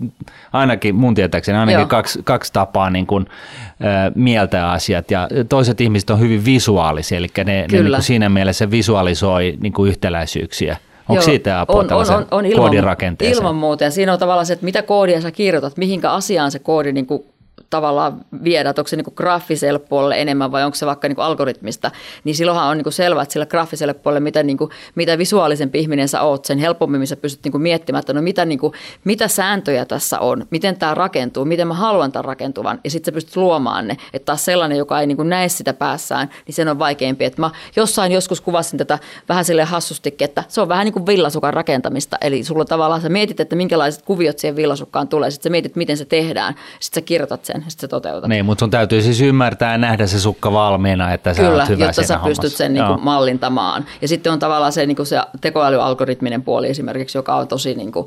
[0.53, 3.27] ainakin mun tietääkseni, ainakin kaksi, kaksi tapaa niin kuin,
[3.71, 5.11] äh, mieltää asiat.
[5.11, 9.73] Ja toiset ihmiset on hyvin visuaalisia, eli ne, ne niin kuin siinä mielessä visualisoi niin
[9.73, 10.77] kuin yhtäläisyyksiä.
[11.13, 12.73] Onko Joo, siitä apua on, on, on, on ilman,
[13.21, 13.85] Ilman muuta.
[13.85, 17.07] Ja siinä on tavallaan se, että mitä koodia sä kirjoitat, mihinkä asiaan se koodi niin
[17.07, 17.25] kuin
[17.73, 21.91] tavallaan viedä, että onko se niin graafiselle puolelle enemmän vai onko se vaikka niin algoritmista,
[22.25, 25.79] niin silloinhan on niin kuin selvä, että sillä graafiselle puolelle, mitä, niin kuin, mitä visuaalisempi
[25.79, 28.73] ihminen sä oot, sen helpommin sä pystyt niin miettimään, että no mitä, niin kuin,
[29.05, 33.15] mitä sääntöjä tässä on, miten tämä rakentuu, miten mä haluan tämän rakentuvan, ja sitten sä
[33.15, 33.97] pystyt luomaan ne.
[34.13, 37.25] Että taas sellainen, joka ei niin näe sitä päässään, niin sen on vaikeampi.
[37.25, 41.07] Että mä jossain joskus kuvasin tätä vähän sille hassustikin, että se on vähän niin kuin
[41.07, 45.53] villasukan rakentamista, eli sulla tavallaan sä mietit, että minkälaiset kuviot siihen villasukkaan tulee, sitten sä
[45.53, 48.29] mietit, miten se tehdään, sitten sä kirjoitat sen, sitten sä toteutat.
[48.29, 51.85] Niin, mutta sun täytyy siis ymmärtää ja nähdä se sukka valmiina, että sä Kyllä, hyvä
[51.85, 52.43] jotta sä hommassa.
[52.43, 53.85] pystyt sen niin kuin mallintamaan.
[54.03, 57.93] Ja sitten on tavallaan se, niin kuin se tekoälyalgoritminen puoli esimerkiksi, joka on tosi niin
[57.93, 58.07] kuin,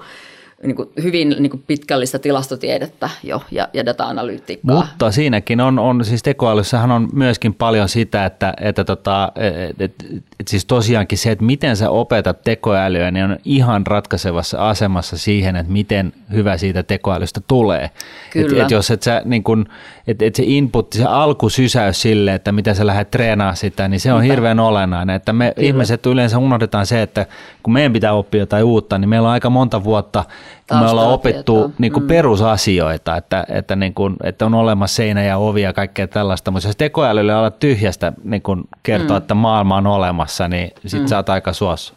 [0.63, 4.75] niin kuin hyvin niin kuin pitkällistä tilastotiedettä jo ja, ja data-analyytiikkaa.
[4.75, 10.05] Mutta siinäkin on, on siis tekoälyssähän on myöskin paljon sitä, että, että tota, et, et,
[10.39, 15.55] et siis tosiaankin se, että miten sä opetat tekoälyä, niin on ihan ratkaisevassa asemassa siihen,
[15.55, 17.89] että miten hyvä siitä tekoälystä tulee.
[18.31, 18.57] Kyllä.
[18.57, 19.65] Et, et jos et sä, niin kun,
[20.07, 24.13] et, et se input, se alkusysäys sille, että miten sä lähdet treenaamaan sitä, niin se
[24.13, 24.33] on Mitä?
[24.33, 25.15] hirveän olennainen.
[25.15, 25.67] Että me Kyllä.
[25.67, 27.25] ihmiset yleensä unohdetaan se, että
[27.63, 30.23] kun meidän pitää oppia jotain uutta, niin meillä on aika monta vuotta–
[30.69, 32.07] kun me ollaan opettu niin kuin mm.
[32.07, 36.67] perusasioita, että, että, niin kuin, että on olemassa seinä ja ovi ja kaikkea tällaista, mutta
[36.67, 39.21] jos tekoälylle olla tyhjästä niin kuin kertoa, mm.
[39.21, 41.07] että maailma on olemassa, niin sit mm.
[41.07, 41.93] sä oot aika suossa.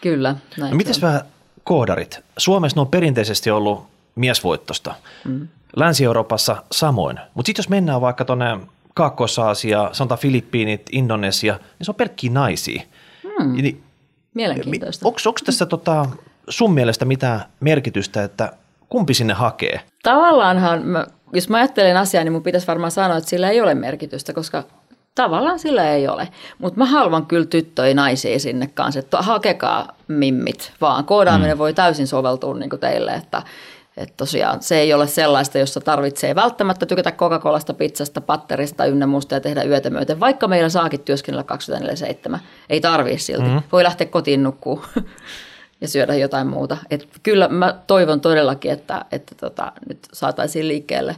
[0.00, 0.34] Kyllä.
[0.58, 1.20] no, mites vähän
[1.64, 2.20] koodarit?
[2.38, 4.94] Suomessa ne on perinteisesti ollut miesvoittosta.
[5.24, 5.48] Mm.
[5.76, 7.20] Länsi-Euroopassa samoin.
[7.34, 8.58] Mutta sitten jos mennään vaikka tuonne
[8.94, 12.82] Kaakkois-Aasia, sanotaan Filippiinit, Indonesia, niin se on pelkkiä naisia.
[13.38, 13.52] Mm.
[13.52, 13.82] Niin,
[14.34, 15.08] Mielenkiintoista.
[15.08, 16.06] Onko tässä tota,
[16.48, 18.52] sun mielestä mitään merkitystä, että
[18.88, 19.80] kumpi sinne hakee?
[20.02, 23.74] Tavallaanhan, mä, jos mä ajattelen asiaa, niin mun pitäisi varmaan sanoa, että sillä ei ole
[23.74, 24.64] merkitystä, koska
[25.14, 26.28] tavallaan sillä ei ole.
[26.58, 31.04] Mutta mä haluan kyllä tyttöjä naisia sinne kanssa, että hakekaa mimmit vaan.
[31.04, 31.58] Koodaaminen mm.
[31.58, 33.42] voi täysin soveltua niin kuin teille, että
[33.96, 39.34] että tosiaan se ei ole sellaista, jossa tarvitsee välttämättä tykätä Coca-Colasta, pizzasta, patterista ynnä muusta
[39.34, 42.38] ja tehdä yötä myöten, vaikka meillä saakin työskennellä 24
[42.70, 43.48] Ei tarvii silti.
[43.48, 43.62] Mm.
[43.72, 44.84] Voi lähteä kotiin nukkuu.
[45.80, 46.76] ja syödä jotain muuta.
[46.90, 51.16] Et kyllä mä toivon todellakin, että, että tota, nyt saataisiin liikkeelle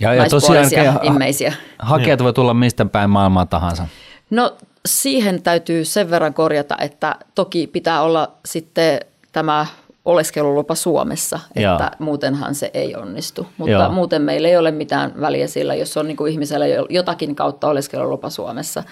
[0.00, 1.52] ja, ja naispuolisia immeisiä.
[1.78, 3.86] Hakijat voi tulla mistä päin maailmaa tahansa.
[4.30, 9.00] No siihen täytyy sen verran korjata, että toki pitää olla sitten
[9.32, 9.66] tämä
[10.04, 11.90] oleskelulupa Suomessa, että Joo.
[11.98, 13.46] muutenhan se ei onnistu.
[13.56, 13.92] Mutta Joo.
[13.92, 18.30] muuten meillä ei ole mitään väliä sillä, jos on niin kuin ihmisellä jotakin kautta oleskelulupa
[18.30, 18.82] Suomessa,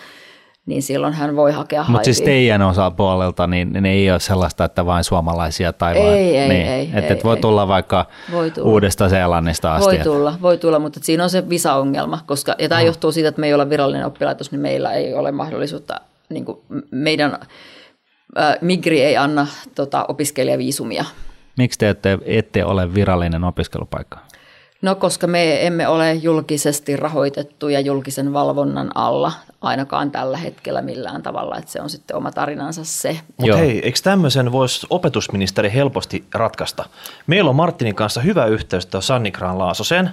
[0.68, 4.86] niin silloin hän voi hakea Mutta siis teidän osapuolelta, niin ne ei ole sellaista, että
[4.86, 7.40] vain suomalaisia tai ei, vain, ei, niin, ei, että ei, voi ei.
[7.40, 8.70] tulla vaikka voi tulla.
[8.70, 9.96] uudesta Seelannista asti.
[9.96, 12.86] Voi tulla, voi tulla, mutta siinä on se visaongelma, koska, ja tämä mm.
[12.86, 16.58] johtuu siitä, että me ei ole virallinen oppilaitos, niin meillä ei ole mahdollisuutta, niin kuin
[16.90, 17.38] meidän
[18.38, 21.04] äh, Migri ei anna tota, opiskelijaviisumia.
[21.58, 24.18] Miksi te ette, ette ole virallinen opiskelupaikka?
[24.82, 31.22] No koska me emme ole julkisesti rahoitettu ja julkisen valvonnan alla ainakaan tällä hetkellä millään
[31.22, 33.20] tavalla, että se on sitten oma tarinansa se.
[33.36, 36.84] Mutta hei, eikö tämmöisen voisi opetusministeri helposti ratkaista?
[37.26, 40.10] Meillä on Martinin kanssa hyvä yhteys Sanni Graan Laasoseen.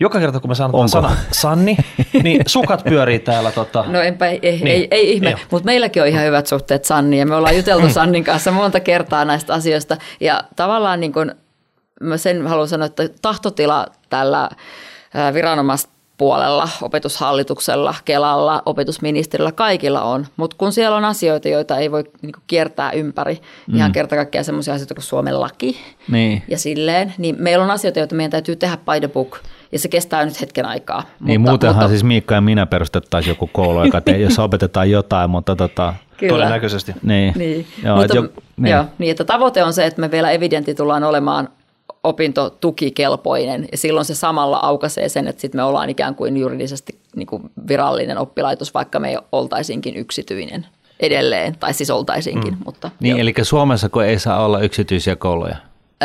[0.00, 0.88] Joka kerta, kun me sanotaan Onko?
[0.88, 1.76] sana Sanni,
[2.22, 3.52] niin sukat pyörii täällä.
[3.52, 3.84] Tota.
[3.88, 4.66] No enpä, ei, niin.
[4.66, 8.24] ei, ei ihme, mutta meilläkin on ihan hyvät suhteet Sanni ja me ollaan juteltu Sannin
[8.24, 9.96] kanssa monta kertaa näistä asioista.
[10.20, 11.34] Ja tavallaan niin kun,
[12.00, 14.48] mä sen haluan sanoa, että tahtotila tällä
[15.34, 20.26] viranomaispuolella, opetushallituksella, Kelalla, opetusministerillä, kaikilla on.
[20.36, 23.76] Mutta kun siellä on asioita, joita ei voi niin kiertää ympäri, mm.
[23.76, 26.42] ihan kerta kaikkiaan sellaisia asioita kuin Suomen laki niin.
[26.48, 29.38] ja silleen, niin meillä on asioita, joita meidän täytyy tehdä by the book–
[29.72, 31.02] ja se kestää nyt hetken aikaa.
[31.20, 34.90] Niin mutta, muutenhan mutta, siis Miikka ja minä perustettaisiin joku koulu, joka te, jos opetetaan
[34.90, 36.32] jotain, mutta tota, Kyllä.
[36.32, 36.92] todennäköisesti.
[37.02, 37.32] Niin.
[37.36, 37.66] niin.
[37.84, 38.72] Joo, mutta, jo, niin.
[38.72, 41.48] Joo, niin, että tavoite on se, että me vielä evidentti tullaan olemaan
[42.02, 47.26] opintotukikelpoinen ja silloin se samalla aukaisee sen, että sitten me ollaan ikään kuin juridisesti niin
[47.26, 50.66] kuin virallinen oppilaitos, vaikka me oltaisinkin yksityinen
[51.00, 52.54] edelleen, tai siis oltaisinkin.
[52.54, 52.60] Mm.
[52.64, 53.22] Mutta, niin, jo.
[53.22, 55.56] eli Suomessa kun ei saa olla yksityisiä kouluja?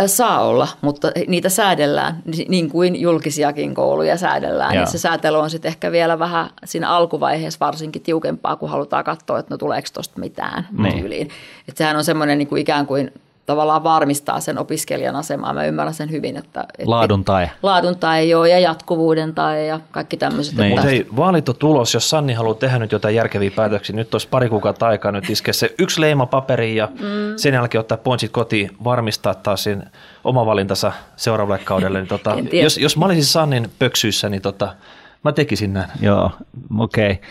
[0.06, 4.76] Saa olla, mutta niitä säädellään, niin kuin julkisiakin kouluja säädellään.
[4.76, 9.40] Ja se säätely on sitten ehkä vielä vähän siinä alkuvaiheessa varsinkin tiukempaa, kun halutaan katsoa,
[9.40, 11.00] että no tuleeko tuosta mitään niin.
[11.00, 11.30] tyyliin.
[11.68, 13.12] Että sehän on semmoinen niin kuin ikään kuin
[13.46, 15.54] tavallaan varmistaa sen opiskelijan asemaa.
[15.54, 16.62] Mä ymmärrän sen hyvin, että...
[16.62, 17.48] että laadun tai.
[17.64, 20.58] Laadun tai joo, ja jatkuvuuden tai ja kaikki tämmöiset.
[20.58, 20.70] Niin.
[20.70, 24.28] Mutta hei, vaalit on tulos, jos Sanni haluaa tehdä nyt jotain järkeviä päätöksiä, nyt olisi
[24.28, 27.38] pari kuukautta aikaa nyt iske se yksi leima paperiin ja mm.
[27.38, 29.84] sen jälkeen ottaa pointsit kotiin, varmistaa taas sen
[30.24, 32.00] oma valintansa seuraavalle kaudelle.
[32.00, 34.76] Niin tota, jos, jos mä olisin Sannin pöksyissä, niin tota,
[35.24, 35.90] mä tekisin näin.
[36.02, 36.32] Joo,
[36.80, 37.12] okei.
[37.12, 37.24] Okay.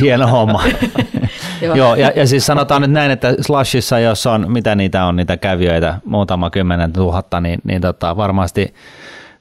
[0.00, 0.62] Hieno homma.
[1.74, 5.36] Joo, ja, ja siis sanotaan nyt näin, että Slashissa, jos on, mitä niitä on, niitä
[5.36, 8.74] kävijöitä, muutama kymmenen tuhatta, niin, niin tota, varmasti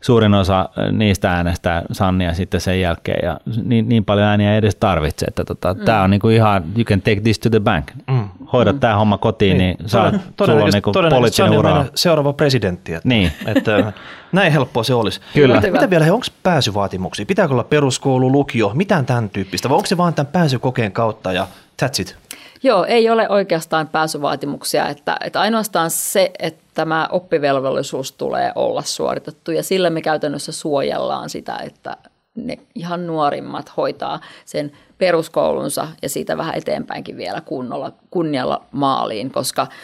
[0.02, 4.76] suurin osa niistä äänestää Sannia sitten sen jälkeen ja niin, niin paljon ääniä ei edes
[4.76, 5.86] tarvitse, että tota, mm.
[5.86, 7.92] tämä on niinku ihan, you can take this to the bank.
[8.08, 8.30] Mm.
[8.54, 8.80] Hoida mm.
[8.80, 10.12] tämä homma kotiin, niin, niin saa,
[10.46, 11.86] sulla on niinku poliittinen ura.
[11.96, 12.94] seuraava presidentti.
[12.94, 13.32] Että, niin.
[13.56, 13.94] että,
[14.32, 15.22] näin helppoa se olisi.
[15.34, 15.62] Kyllä.
[15.72, 17.26] Mitä vielä, onko pääsyvaatimuksia?
[17.26, 21.48] Pitääkö olla peruskoulu, lukio, mitään tämän tyyppistä, vai onko se vaan tämän pääsykokeen kautta ja
[21.84, 22.18] that's it?
[22.63, 29.52] Joo, ei ole oikeastaan pääsyvaatimuksia, että, että ainoastaan se, että tämä oppivelvollisuus tulee olla suoritettu
[29.52, 31.97] ja sillä me käytännössä suojellaan sitä, että
[32.36, 39.67] ne ihan nuorimmat hoitaa sen peruskoulunsa ja siitä vähän eteenpäinkin vielä kunnolla, kunnialla maaliin, koska–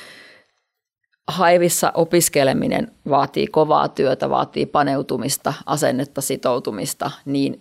[1.28, 7.60] haivissa opiskeleminen vaatii kovaa työtä, vaatii paneutumista, asennetta, sitoutumista, niin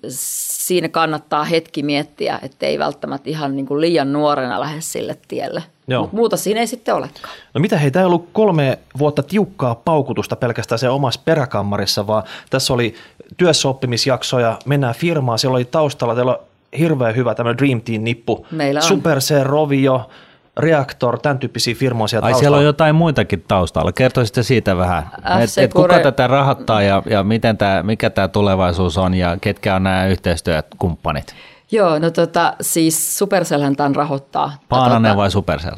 [0.67, 5.63] siinä kannattaa hetki miettiä, että ei välttämättä ihan niin kuin liian nuorena lähde sille tielle.
[6.01, 7.35] Mutta muuta siinä ei sitten olekaan.
[7.55, 12.23] No mitä hei, tämä ei ollut kolme vuotta tiukkaa paukutusta pelkästään se omassa peräkammarissa, vaan
[12.51, 12.95] tässä oli
[13.37, 16.39] työssäoppimisjaksoja, mennään firmaan, siellä oli taustalla, teillä on
[16.79, 18.87] hirveän hyvä tämä Dream Team-nippu, Meillä on.
[18.87, 20.11] Supercell, Rovio,
[20.57, 22.41] Reaktor, tämän tyyppisiä firmoja siellä Ai taustalla.
[22.41, 23.93] siellä on jotain muitakin taustalla.
[23.93, 25.11] Kertoisitte siitä vähän.
[25.43, 29.75] Et, et kuka tätä rahoittaa ja, ja miten tämä, mikä tämä tulevaisuus on ja ketkä
[29.75, 31.35] on nämä yhteistyökumppanit?
[31.71, 34.53] Joo, no tota, siis Supercellhän tämän rahoittaa.
[34.69, 35.77] Paananen tota, vai Supercell?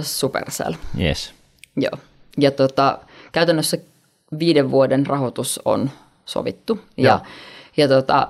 [0.00, 0.74] Supercell.
[1.00, 1.34] Yes.
[1.76, 1.92] Joo,
[2.38, 2.98] ja tota,
[3.32, 3.76] käytännössä
[4.38, 5.90] viiden vuoden rahoitus on
[6.24, 6.80] sovittu.
[6.96, 7.20] Ja, ja,
[7.76, 8.28] ja tota,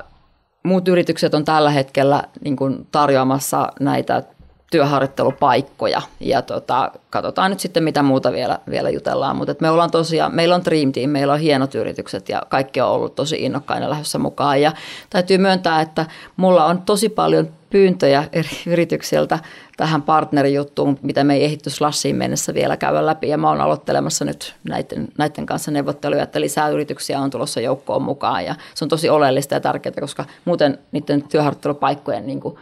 [0.63, 4.23] muut yritykset on tällä hetkellä niin kuin tarjoamassa näitä
[4.71, 10.35] työharjoittelupaikkoja ja tota, katsotaan nyt sitten mitä muuta vielä, vielä jutellaan, mutta me ollaan tosiaan,
[10.35, 14.19] meillä on Dream Team, meillä on hienot yritykset ja kaikki on ollut tosi innokkaina lähdössä
[14.19, 14.73] mukaan ja
[15.11, 19.39] täytyy myöntää, että mulla on tosi paljon pyyntöjä eri yrityksiltä
[19.77, 23.29] tähän partnerijuttuun, mitä me ei ehditty Slashiin mennessä vielä käydä läpi.
[23.29, 28.03] Ja mä oon aloittelemassa nyt näiden, näiden kanssa neuvotteluja, että lisää yrityksiä on tulossa joukkoon
[28.03, 28.45] mukaan.
[28.45, 32.59] Ja se on tosi oleellista ja tärkeää, koska muuten niiden työharjoittelupaikkojen niin kuin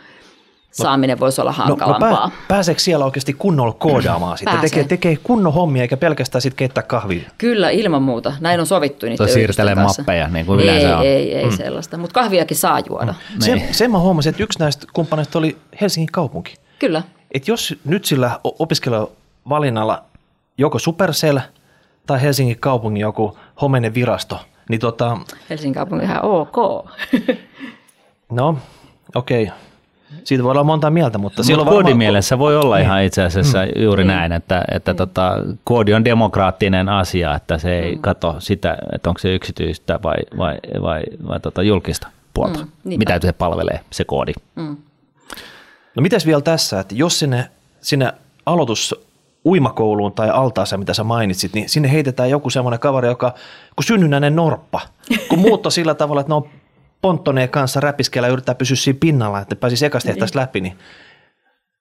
[0.83, 2.29] saaminen voisi olla No, no hankalampaa.
[2.29, 4.53] pää, pääseekö siellä oikeasti kunnolla koodaamaan sitten?
[4.53, 4.69] Pääsee.
[4.71, 7.31] Tekee, tekee kunnon hommia eikä pelkästään sitten keittää kahvia.
[7.39, 8.33] Kyllä, ilman muuta.
[8.41, 11.07] Näin on sovittu Tai siirtelee mappeja, niin kuin ei, yleensä on.
[11.07, 11.57] Ei, ei mm.
[11.57, 11.97] sellaista.
[11.99, 13.15] Mutta kahviakin saa juoda.
[13.35, 13.41] Mm.
[13.41, 13.75] Sen, Niin.
[13.75, 16.55] sen mä huomasin, että yksi näistä kumppaneista oli Helsingin kaupunki.
[16.79, 17.03] Kyllä.
[17.31, 20.05] Et jos nyt sillä opiskelijavalinnalla
[20.59, 21.39] joko Supercell
[22.07, 25.19] tai Helsingin kaupungin joku homeinen virasto, niin tota,
[25.51, 26.57] Helsingin kaupunki ihan ok.
[28.33, 28.59] no
[29.15, 29.57] okei, okay.
[30.25, 33.59] Siitä voi olla monta mieltä, mutta Mutta silloin varmaan- koodimielessä voi olla ihan itse asiassa
[33.77, 39.11] juuri näin, että, että tota, koodi on demokraattinen asia, että se ei kato sitä, että
[39.11, 42.59] onko se yksityistä vai, vai, vai, vai tota julkista puolta.
[42.59, 43.13] Mm, niinpä.
[43.15, 44.33] Mitä se palvelee, se koodi.
[45.97, 47.49] No mitäs vielä tässä, että jos sinne,
[47.81, 48.13] sinne
[48.47, 48.95] aloitus
[49.45, 53.35] uimakouluun tai altaaseen, mitä sä mainitsit, niin sinne heitetään joku semmoinen kaveri, joka
[53.77, 54.81] kun synnynnäinen norppa,
[55.29, 56.49] kun muutto sillä tavalla, että ne on
[57.05, 60.79] ponttoneen kanssa räpiskellä ja yrittää pysyä siinä pinnalla, että pääsisi ekasta tehtävästä läpi, niin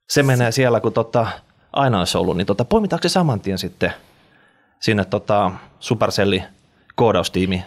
[0.10, 1.28] se menee siellä, kun tota,
[1.74, 3.94] aina olisi ollut, niin tota, poimitaanko se saman tien sitten
[4.80, 6.44] sinne tota, Supercelli
[6.96, 7.64] koodaustiimiin?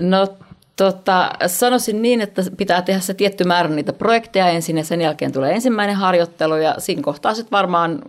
[0.00, 0.28] No
[0.76, 5.32] tota, sanoisin niin, että pitää tehdä se tietty määrä niitä projekteja ensin ja sen jälkeen
[5.32, 8.02] tulee ensimmäinen harjoittelu ja siinä kohtaa sitten varmaan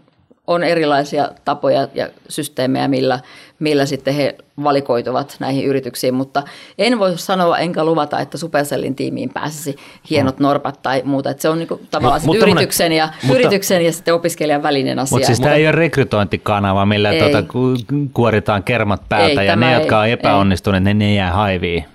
[0.52, 3.20] on erilaisia tapoja ja systeemejä, millä,
[3.60, 6.44] millä sitten he valikoituvat näihin yrityksiin, mutta
[6.78, 9.76] en voi sanoa enkä luvata, että Supercellin tiimiin pääsisi
[10.10, 11.30] hienot norpat tai muuta.
[11.30, 15.00] Että se on niinku tavallaan Mut- tämmönen- yrityksen, ja, mutta- yrityksen ja sitten opiskelijan välinen
[15.00, 15.16] asia.
[15.16, 17.20] Mutta siis tämä ei ole rekrytointikanava, millä Ei.
[17.20, 21.32] tuota, ku- kuoritaan kermat päältä Ei, ja ne, jotka on ei- epäonnistuneet, ne, ne jää
[21.32, 21.86] haiviin.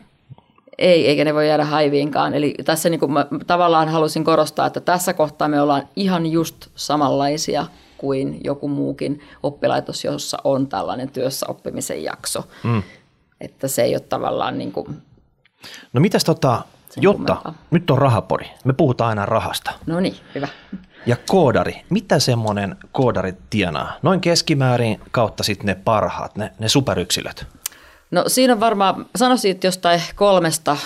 [0.79, 2.35] Ei, eikä ne voi jäädä haiviinkaan.
[2.35, 6.55] Eli tässä niin kuin mä tavallaan halusin korostaa, että tässä kohtaa me ollaan ihan just
[6.75, 7.67] samanlaisia
[7.99, 12.45] kuin joku muukin oppilaitos, jossa on tällainen työssä oppimisen jakso.
[12.65, 12.83] Mm.
[13.41, 15.03] Että se ei ole tavallaan niin kuin,
[15.93, 16.63] No mitäs tota,
[16.97, 17.55] jotta, kummempaa.
[17.71, 19.71] nyt on rahapori, me puhutaan aina rahasta.
[19.87, 20.49] no niin, hyvä.
[21.07, 23.93] Ja koodari, mitä semmoinen koodari tienaa?
[24.03, 27.47] Noin keskimäärin kautta sitten ne parhaat, ne, ne superyksilöt.
[28.11, 30.77] No siinä on varmaan, sanoisin, että jostain kolmesta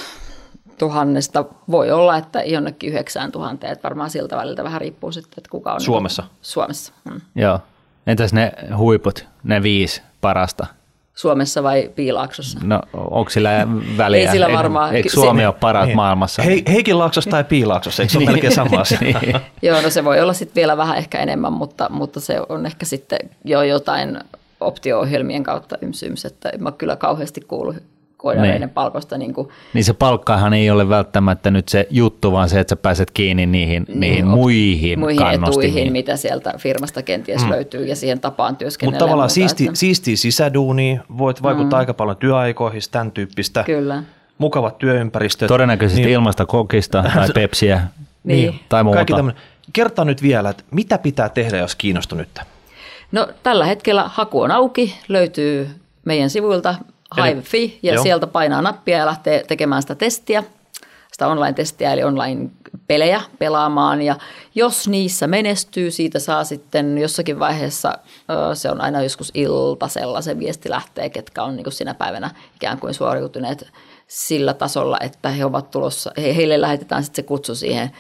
[0.81, 5.51] tuhannesta voi olla, että jonnekin yhdeksään tuhanteen, että varmaan siltä väliltä vähän riippuu sitten, että
[5.51, 5.81] kuka on.
[5.81, 6.23] Suomessa?
[6.43, 6.93] Suomessa.
[7.05, 7.21] Mm.
[7.35, 7.61] Joo.
[8.07, 10.67] Entäs ne huiput, ne viisi parasta?
[11.15, 12.59] Suomessa vai Piilaaksossa?
[12.63, 13.51] No onko sillä
[13.97, 14.21] väliä?
[14.21, 14.95] Ei sillä varmaan.
[14.95, 15.97] Eikö Suomi se- ole paras Niin.
[15.97, 16.43] maailmassa?
[16.43, 18.99] Hei, Heikin laaksossa tai piilaaksossa, eikö se ole melkein sama asia?
[19.01, 19.17] Niin.
[19.63, 22.87] Joo, no se voi olla sitten vielä vähän ehkä enemmän, mutta, mutta se on ehkä
[22.87, 24.19] sitten jo jotain
[24.61, 27.75] optio-ohjelmien kautta yms, yms että en mä kyllä kauheasti kuulu
[28.21, 28.71] koodareiden Niin.
[28.71, 29.19] palkosta.
[29.19, 32.77] Niin kuin, Niin se palkkaahan ei ole välttämättä nyt se juttu, vaan se, että sä
[32.77, 35.71] pääset kiinni niihin, niihin op- muihin, muihin kannustimiin.
[35.71, 37.51] etuihin, mitä sieltä firmasta kenties mm.
[37.51, 38.95] löytyy ja siihen tapaan työskennellä.
[38.95, 43.63] Mutta tavallaan muuta, siisti, että- siistiä sisäduunia, voit vaikuttaa aika paljon työaikoihin, tämän tyyppistä.
[43.63, 44.03] Kyllä.
[44.39, 45.49] Mukavat työympäristöt.
[45.49, 46.13] Todennäköisesti niin.
[46.13, 47.81] ilmasta kokista tai pepsiä
[48.25, 48.61] Niin.
[48.69, 48.97] tai muuta.
[48.97, 49.41] Kaikki tämmönen.
[49.73, 52.29] Kertaa nyt vielä, että mitä pitää tehdä, jos kiinnostuu nyt?
[53.13, 55.69] No tällä hetkellä haku on auki, löytyy
[56.05, 56.75] meidän sivuilta
[57.17, 58.03] Hive.fi ja joo.
[58.03, 60.45] sieltä painaa nappia ja lähtee tekemään sitä testiä,
[61.13, 64.17] sitä online-testiä eli online-pelejä pelaamaan ja
[64.55, 67.99] jos niissä menestyy, siitä saa sitten jossakin vaiheessa,
[68.55, 72.95] se on aina joskus iltasella se viesti lähtee, ketkä on niin sinä päivänä ikään kuin
[72.95, 73.69] suoriutuneet
[74.07, 77.91] sillä tasolla, että he ovat tulossa, he, heille lähetetään sitten se kutsu siihen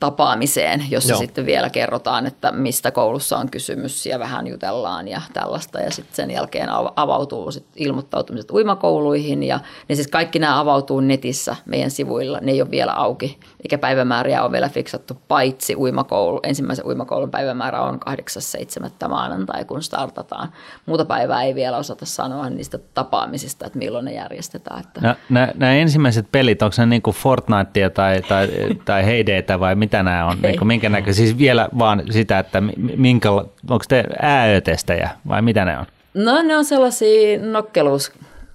[0.00, 1.18] tapaamiseen, jossa Joo.
[1.18, 5.80] sitten vielä kerrotaan, että mistä koulussa on kysymys ja vähän jutellaan ja tällaista.
[5.80, 11.00] Ja sitten sen jälkeen av- avautuu sit ilmoittautumiset uimakouluihin ja ne siis kaikki nämä avautuu
[11.00, 12.38] netissä meidän sivuilla.
[12.40, 16.40] Ne ei ole vielä auki, eikä päivämääriä ole vielä fiksattu, paitsi uimakoulu.
[16.42, 19.08] Ensimmäisen uimakoulun päivämäärä on 8.7.
[19.08, 20.48] maanantai, kun startataan.
[20.86, 24.80] Muuta päivää ei vielä osata sanoa niistä tapaamisista, että milloin ne järjestetään.
[24.80, 28.48] Että Nämä, nämä, nämä ensimmäiset pelit, onko ne niin kuin Fortnitea tai, tai,
[28.84, 30.38] tai Heydaytä vai mitä nämä on?
[30.42, 31.12] Niin kuin minkä näkö?
[31.12, 35.86] Siis vielä vaan sitä, että mi- minkä, onko te ääötestejä vai mitä ne on?
[36.14, 37.38] No ne on sellaisia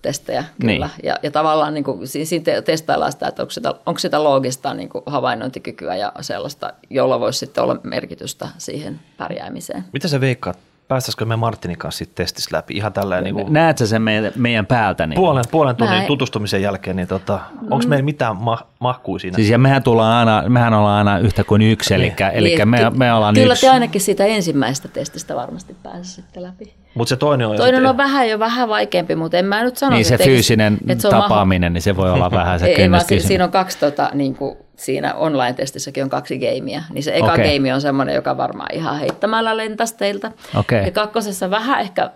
[0.05, 0.85] nokkeluustestejä kyllä.
[0.97, 1.05] Niin.
[1.07, 4.23] Ja, ja tavallaan niin kuin, si- siinä te- testaillaan sitä, että onko sitä, onko sitä
[4.23, 9.85] loogista niin kuin havainnointikykyä ja sellaista, jolla voisi sitten olla merkitystä siihen pärjäämiseen.
[9.93, 10.57] Mitä sä veikkaat?
[10.87, 12.73] Päästäisikö me Martinin kanssa siitä testistä läpi?
[12.73, 15.07] Ihan tällä niin kuin Näet sä sen meidän, meidän päältä?
[15.07, 15.15] Niin?
[15.15, 17.39] puolen, puolen tunnin Mä en- tutustumisen jälkeen, niin tota,
[17.71, 19.35] onko meillä mitään ma- mahkuu siinä?
[19.35, 22.77] Siis ja mehän, tullaan aina, mehän ollaan aina yhtä kuin yksi, eli, eli Niin, me,
[22.77, 23.65] ky- me ollaan Kyllä yksi.
[23.65, 26.73] te ainakin siitä ensimmäisestä testistä varmasti pääsisitte läpi.
[26.95, 27.57] Mutta se toinen on...
[27.57, 30.77] Toinen on vähän jo vähän vaikeampi, mutta en mä nyt sano, Niin se että fyysinen
[30.87, 33.43] että se on maho- tapaaminen, niin se voi olla vähän se ei, ei, vaan siinä
[33.43, 36.81] on kaksi, tota, niin kuin siinä online-testissäkin on kaksi gameia.
[36.93, 37.59] Niin se eka Okei.
[37.59, 40.31] game on semmoinen, joka varmaan ihan heittämällä lentäisi teiltä.
[40.55, 40.85] Okei.
[40.85, 42.11] Ja kakkosessa vähän ehkä,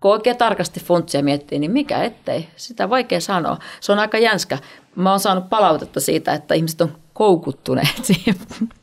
[0.00, 2.48] kun oikein tarkasti funtsia miettii, niin mikä ettei.
[2.56, 3.58] Sitä vaikea sanoa.
[3.80, 4.58] Se on aika jänskä.
[4.96, 8.34] Mä oon saanut palautetta siitä, että ihmiset on houkuttuneet siihen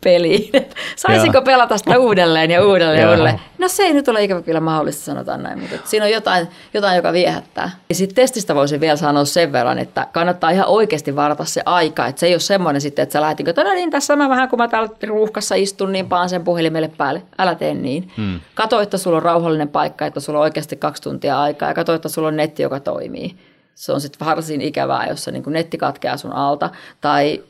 [0.03, 0.51] peliin.
[0.95, 3.39] Saisinko pelata sitä uudelleen ja uudelleen ja uudelleen?
[3.57, 6.95] No se ei nyt ole ikävä kyllä mahdollista, sanotaan näin, mutta siinä on jotain, jotain
[6.95, 7.71] joka viehättää.
[7.89, 12.07] Ja sitten testistä voisin vielä sanoa sen verran, että kannattaa ihan oikeasti varata se aika,
[12.07, 14.49] että se ei ole semmoinen sitten, että sä lähtit, että no niin, tässä mä vähän
[14.49, 17.21] kun mä täällä ruuhkassa istun, niin paan sen puhelimelle päälle.
[17.37, 18.11] Älä tee niin.
[18.17, 18.39] Hmm.
[18.55, 21.93] Kato, että sulla on rauhallinen paikka, että sulla on oikeasti kaksi tuntia aikaa ja kato,
[21.93, 23.35] että sulla on netti, joka toimii.
[23.75, 26.69] Se on sitten varsin ikävää, jos se niin netti katkeaa sun alta
[27.01, 27.43] tai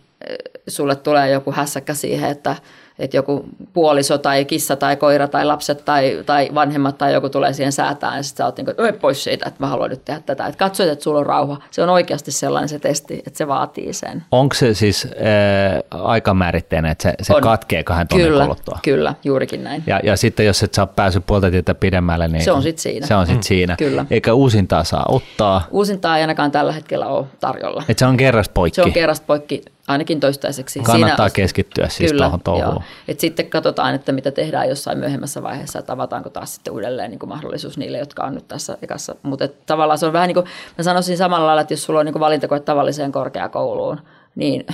[0.67, 2.55] sulle tulee joku hässäkkä siihen, että,
[2.99, 7.53] että joku puoliso tai kissa tai koira tai lapset tai, tai vanhemmat tai joku tulee
[7.53, 10.21] siihen säätään ja sitten sä oot niin kuin, pois siitä, että mä haluan nyt tehdä
[10.25, 10.45] tätä.
[10.45, 11.61] Että katsoit, että sulla on rauha.
[11.71, 14.23] Se on oikeasti sellainen se testi, että se vaatii sen.
[14.31, 17.41] Onko se siis äh, aikamääritteinen, että se, se on.
[17.41, 18.79] katkee kahden tunnin kyllä, kuluttua?
[18.83, 19.83] Kyllä, juurikin näin.
[19.87, 23.07] Ja, ja sitten jos et saa pääsy puolta tietä pidemmälle, niin se on sitten siinä.
[23.07, 23.43] Se on sitten mm.
[23.43, 23.75] siinä.
[23.75, 24.05] Kyllä.
[24.09, 25.67] Eikä uusintaa saa ottaa.
[25.71, 27.83] Uusintaa ei ainakaan tällä hetkellä ole tarjolla.
[27.89, 28.75] Et se on kerrasta poikki.
[28.75, 30.79] Se on kerrasta poikki ainakin toistaiseksi.
[30.79, 32.83] Kannattaa Siinä, keskittyä siis kyllä, tuohon touhuun.
[33.07, 37.19] Et sitten katsotaan, että mitä tehdään jossain myöhemmässä vaiheessa, että avataanko taas sitten uudelleen niin
[37.19, 39.15] kuin mahdollisuus niille, jotka on nyt tässä ekassa.
[39.23, 40.45] Mutta tavallaan se on vähän niin kuin,
[40.77, 43.99] mä sanoisin samalla lailla, että jos sulla on niin valintakoe tavalliseen korkeakouluun,
[44.35, 44.65] niin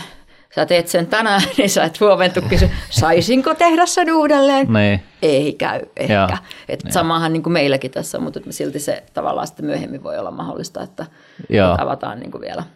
[0.56, 4.74] sä teet sen tänään, niin sä et huomentu kysy, saisinko tehdä sen uudelleen?
[4.74, 5.04] Niin.
[5.22, 6.38] Ei käy ehkä.
[6.70, 10.84] että samahan niin kuin meilläkin tässä, mutta silti se tavallaan sitten myöhemmin voi olla mahdollista,
[10.84, 11.06] että,
[11.50, 12.64] että avataan niin kuin vielä–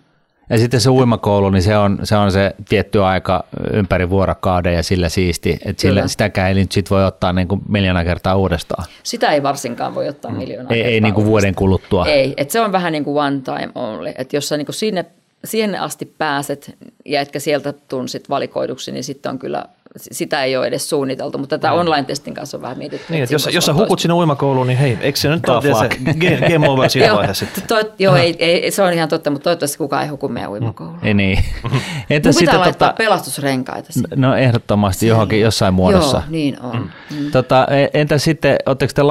[0.50, 3.44] ja sitten se uimakoulu, niin se on se, on se tietty aika
[3.74, 7.62] ympäri vuorokauden ja sillä siisti, että sillä, sitäkään ei nyt sit voi ottaa niin kuin
[7.70, 8.86] miljoona kertaa uudestaan.
[9.04, 12.06] Sitä ei varsinkaan voi ottaa miljoona ei, kertaa Ei niin kuin vuoden kuluttua.
[12.06, 14.76] Ei, että se on vähän niin kuin one time only, että jos sä niin kuin
[14.76, 15.06] sinne,
[15.46, 16.76] siihen asti pääset
[17.06, 19.66] ja etkä sieltä tunsit valikoiduksi, niin sitten on kyllä
[19.98, 23.14] sitä ei ole edes suunniteltu, mutta tätä online-testin kanssa on vähän mietitty.
[23.14, 25.90] Niin, että jos, jos sä hukut sinne uimakouluun, niin hei, eikö se nyt ole se
[26.54, 27.78] game over siinä vaiheessa sitten?
[28.00, 31.00] Joo, ei, ei, se on ihan totta, mutta toivottavasti kukaan ei huku meidän uimakouluun.
[31.04, 31.44] Ei niin.
[32.10, 34.10] Entä Mun pitää laittaa tota, pelastusrenkaita sinne.
[34.16, 36.18] No ehdottomasti johonkin jossain muodossa.
[36.18, 36.76] Joo, niin on.
[36.76, 37.18] Mm.
[37.20, 37.32] Mm.
[37.32, 39.02] Tota, e, entä sitten, oletteko te,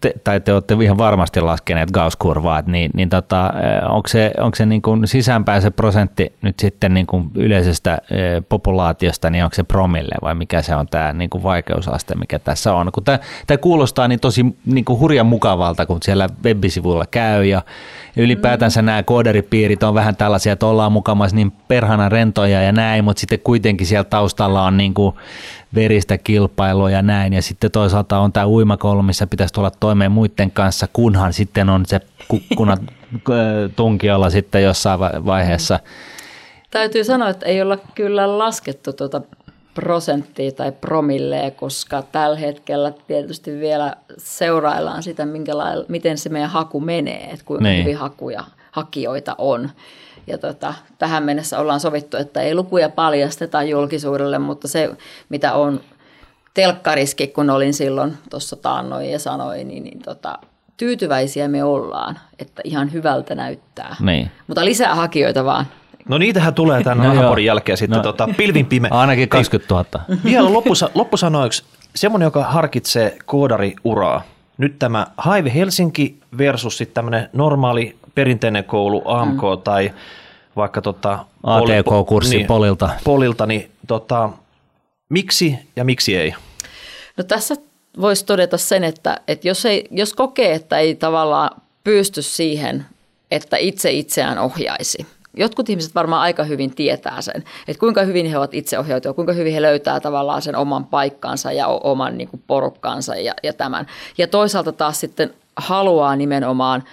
[0.00, 4.56] te, tai te olette ihan varmasti laskeneet Gauss-kurvaa, niin, niin tota, e, onko se, onko
[4.56, 8.16] se niin kuin sisäänpäin se prosentti nyt sitten niin kuin yleisestä e,
[8.48, 12.74] populaatiosta, niin onko se promille vai mikä se on tämä niin kuin vaikeusaste, mikä tässä
[12.74, 12.92] on.
[12.92, 17.62] Kun tämä, tämä kuulostaa niin tosi niin kuin hurjan mukavalta, kun siellä web-sivuilla käy ja
[18.16, 18.86] ylipäätänsä mm.
[18.86, 23.40] nämä kooderipiirit on vähän tällaisia, että ollaan mukamassa niin perhana rentoja ja näin, mutta sitten
[23.44, 25.16] kuitenkin siellä taustalla on niin kuin
[25.74, 27.32] veristä kilpailua ja näin.
[27.32, 31.86] Ja sitten toisaalta on tämä uimakoulu, missä pitäisi tulla toimeen muiden kanssa, kunhan sitten on
[31.86, 32.76] se kukkuna
[33.76, 35.80] tunkiolla sitten jossain vaiheessa.
[36.70, 39.22] Täytyy sanoa, että ei olla kyllä laskettu tuota
[39.80, 45.26] prosenttia tai promilleen, koska tällä hetkellä tietysti vielä seuraillaan sitä,
[45.88, 47.84] miten se meidän haku menee, että kuinka niin.
[47.84, 49.70] hyvin hakuja, hakijoita on.
[50.26, 54.90] Ja tota, tähän mennessä ollaan sovittu, että ei lukuja paljasteta julkisuudelle, mutta se,
[55.28, 55.80] mitä on
[56.54, 60.38] telkkariski, kun olin silloin tuossa taannoin ja sanoin, niin, niin tota,
[60.76, 63.96] tyytyväisiä me ollaan, että ihan hyvältä näyttää.
[64.00, 64.30] Niin.
[64.46, 65.66] Mutta lisää hakijoita vaan.
[66.08, 68.88] No niitähän tulee tämän no Nahaporin jälkeen sitten no, tota, pilvin pime.
[68.90, 69.84] Ainakin 20 000.
[70.24, 74.22] Vielä loppusa, loppusanoiksi, semmoinen, joka harkitsee koodariuraa.
[74.58, 79.62] Nyt tämä Hive Helsinki versus sitten tämmöinen normaali perinteinen koulu AMK mm.
[79.64, 79.92] tai
[80.56, 82.90] vaikka tota, ATK-kurssi niin, Polilta.
[83.04, 84.30] Polilta, niin tota,
[85.08, 86.34] miksi ja miksi ei?
[87.16, 87.54] No tässä
[88.00, 92.86] voisi todeta sen, että, että jos, ei, jos kokee, että ei tavallaan pysty siihen,
[93.30, 98.38] että itse itseään ohjaisi– Jotkut ihmiset varmaan aika hyvin tietää sen, että kuinka hyvin he
[98.38, 103.14] ovat itseohjautuja, kuinka hyvin he löytää tavallaan sen oman paikkansa ja oman niin kuin porukkansa
[103.16, 103.86] ja, ja tämän.
[104.18, 106.84] Ja toisaalta taas sitten haluaa nimenomaan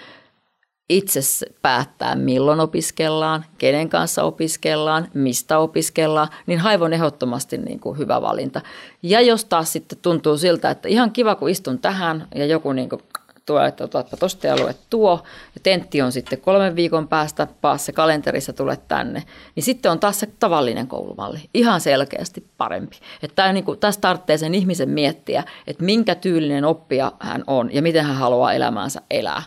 [0.89, 1.19] itse
[1.61, 8.61] päättää, milloin opiskellaan, kenen kanssa opiskellaan, mistä opiskellaan, niin haivon ehdottomasti niin kuin hyvä valinta.
[9.03, 12.89] Ja jos taas sitten tuntuu siltä, että ihan kiva kun istun tähän ja joku niin
[12.89, 13.01] kuin
[13.47, 15.23] tuo, että otatpa tosta ja lue tuo,
[15.55, 19.23] ja tentti on sitten kolmen viikon päästä, paassa kalenterissa tule tänne,
[19.55, 22.95] niin sitten on taas se tavallinen koulumalli, ihan selkeästi parempi.
[23.23, 27.73] Että tämä, niin kuin, tässä tarvitsee sen ihmisen miettiä, että minkä tyylinen oppija hän on
[27.73, 29.43] ja miten hän haluaa elämäänsä elää.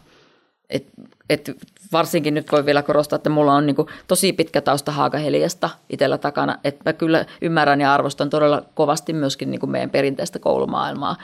[0.71, 0.87] Et,
[1.31, 1.51] et
[1.93, 6.19] varsinkin nyt voi vielä korostaa, että mulla on niin kuin tosi pitkä tausta Haakaheliasta itsellä
[6.19, 11.17] takana, että mä kyllä ymmärrän ja arvostan todella kovasti myöskin niin kuin meidän perinteistä koulumaailmaa.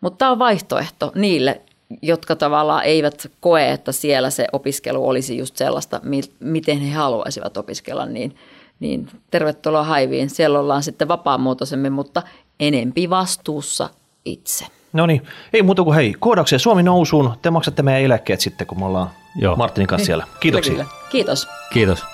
[0.00, 1.60] Mutta tämä on vaihtoehto niille,
[2.02, 6.00] jotka tavallaan eivät koe, että siellä se opiskelu olisi just sellaista,
[6.40, 8.36] miten he haluaisivat opiskella, niin,
[8.80, 10.30] niin tervetuloa Haiviin.
[10.30, 12.22] Siellä ollaan sitten vapaamuotoisemmin, mutta
[12.60, 13.90] enempi vastuussa
[14.24, 14.66] itse.
[14.92, 15.22] No niin,
[15.52, 17.32] ei muuta kuin hei, koodauksia Suomi nousuun.
[17.42, 19.56] Te maksatte meidän eläkkeet sitten, kun me ollaan Joo.
[19.56, 20.26] Martinin kanssa siellä.
[20.40, 20.84] Kiitoksia.
[21.10, 21.48] Kiitos.
[21.72, 22.04] Kiitos.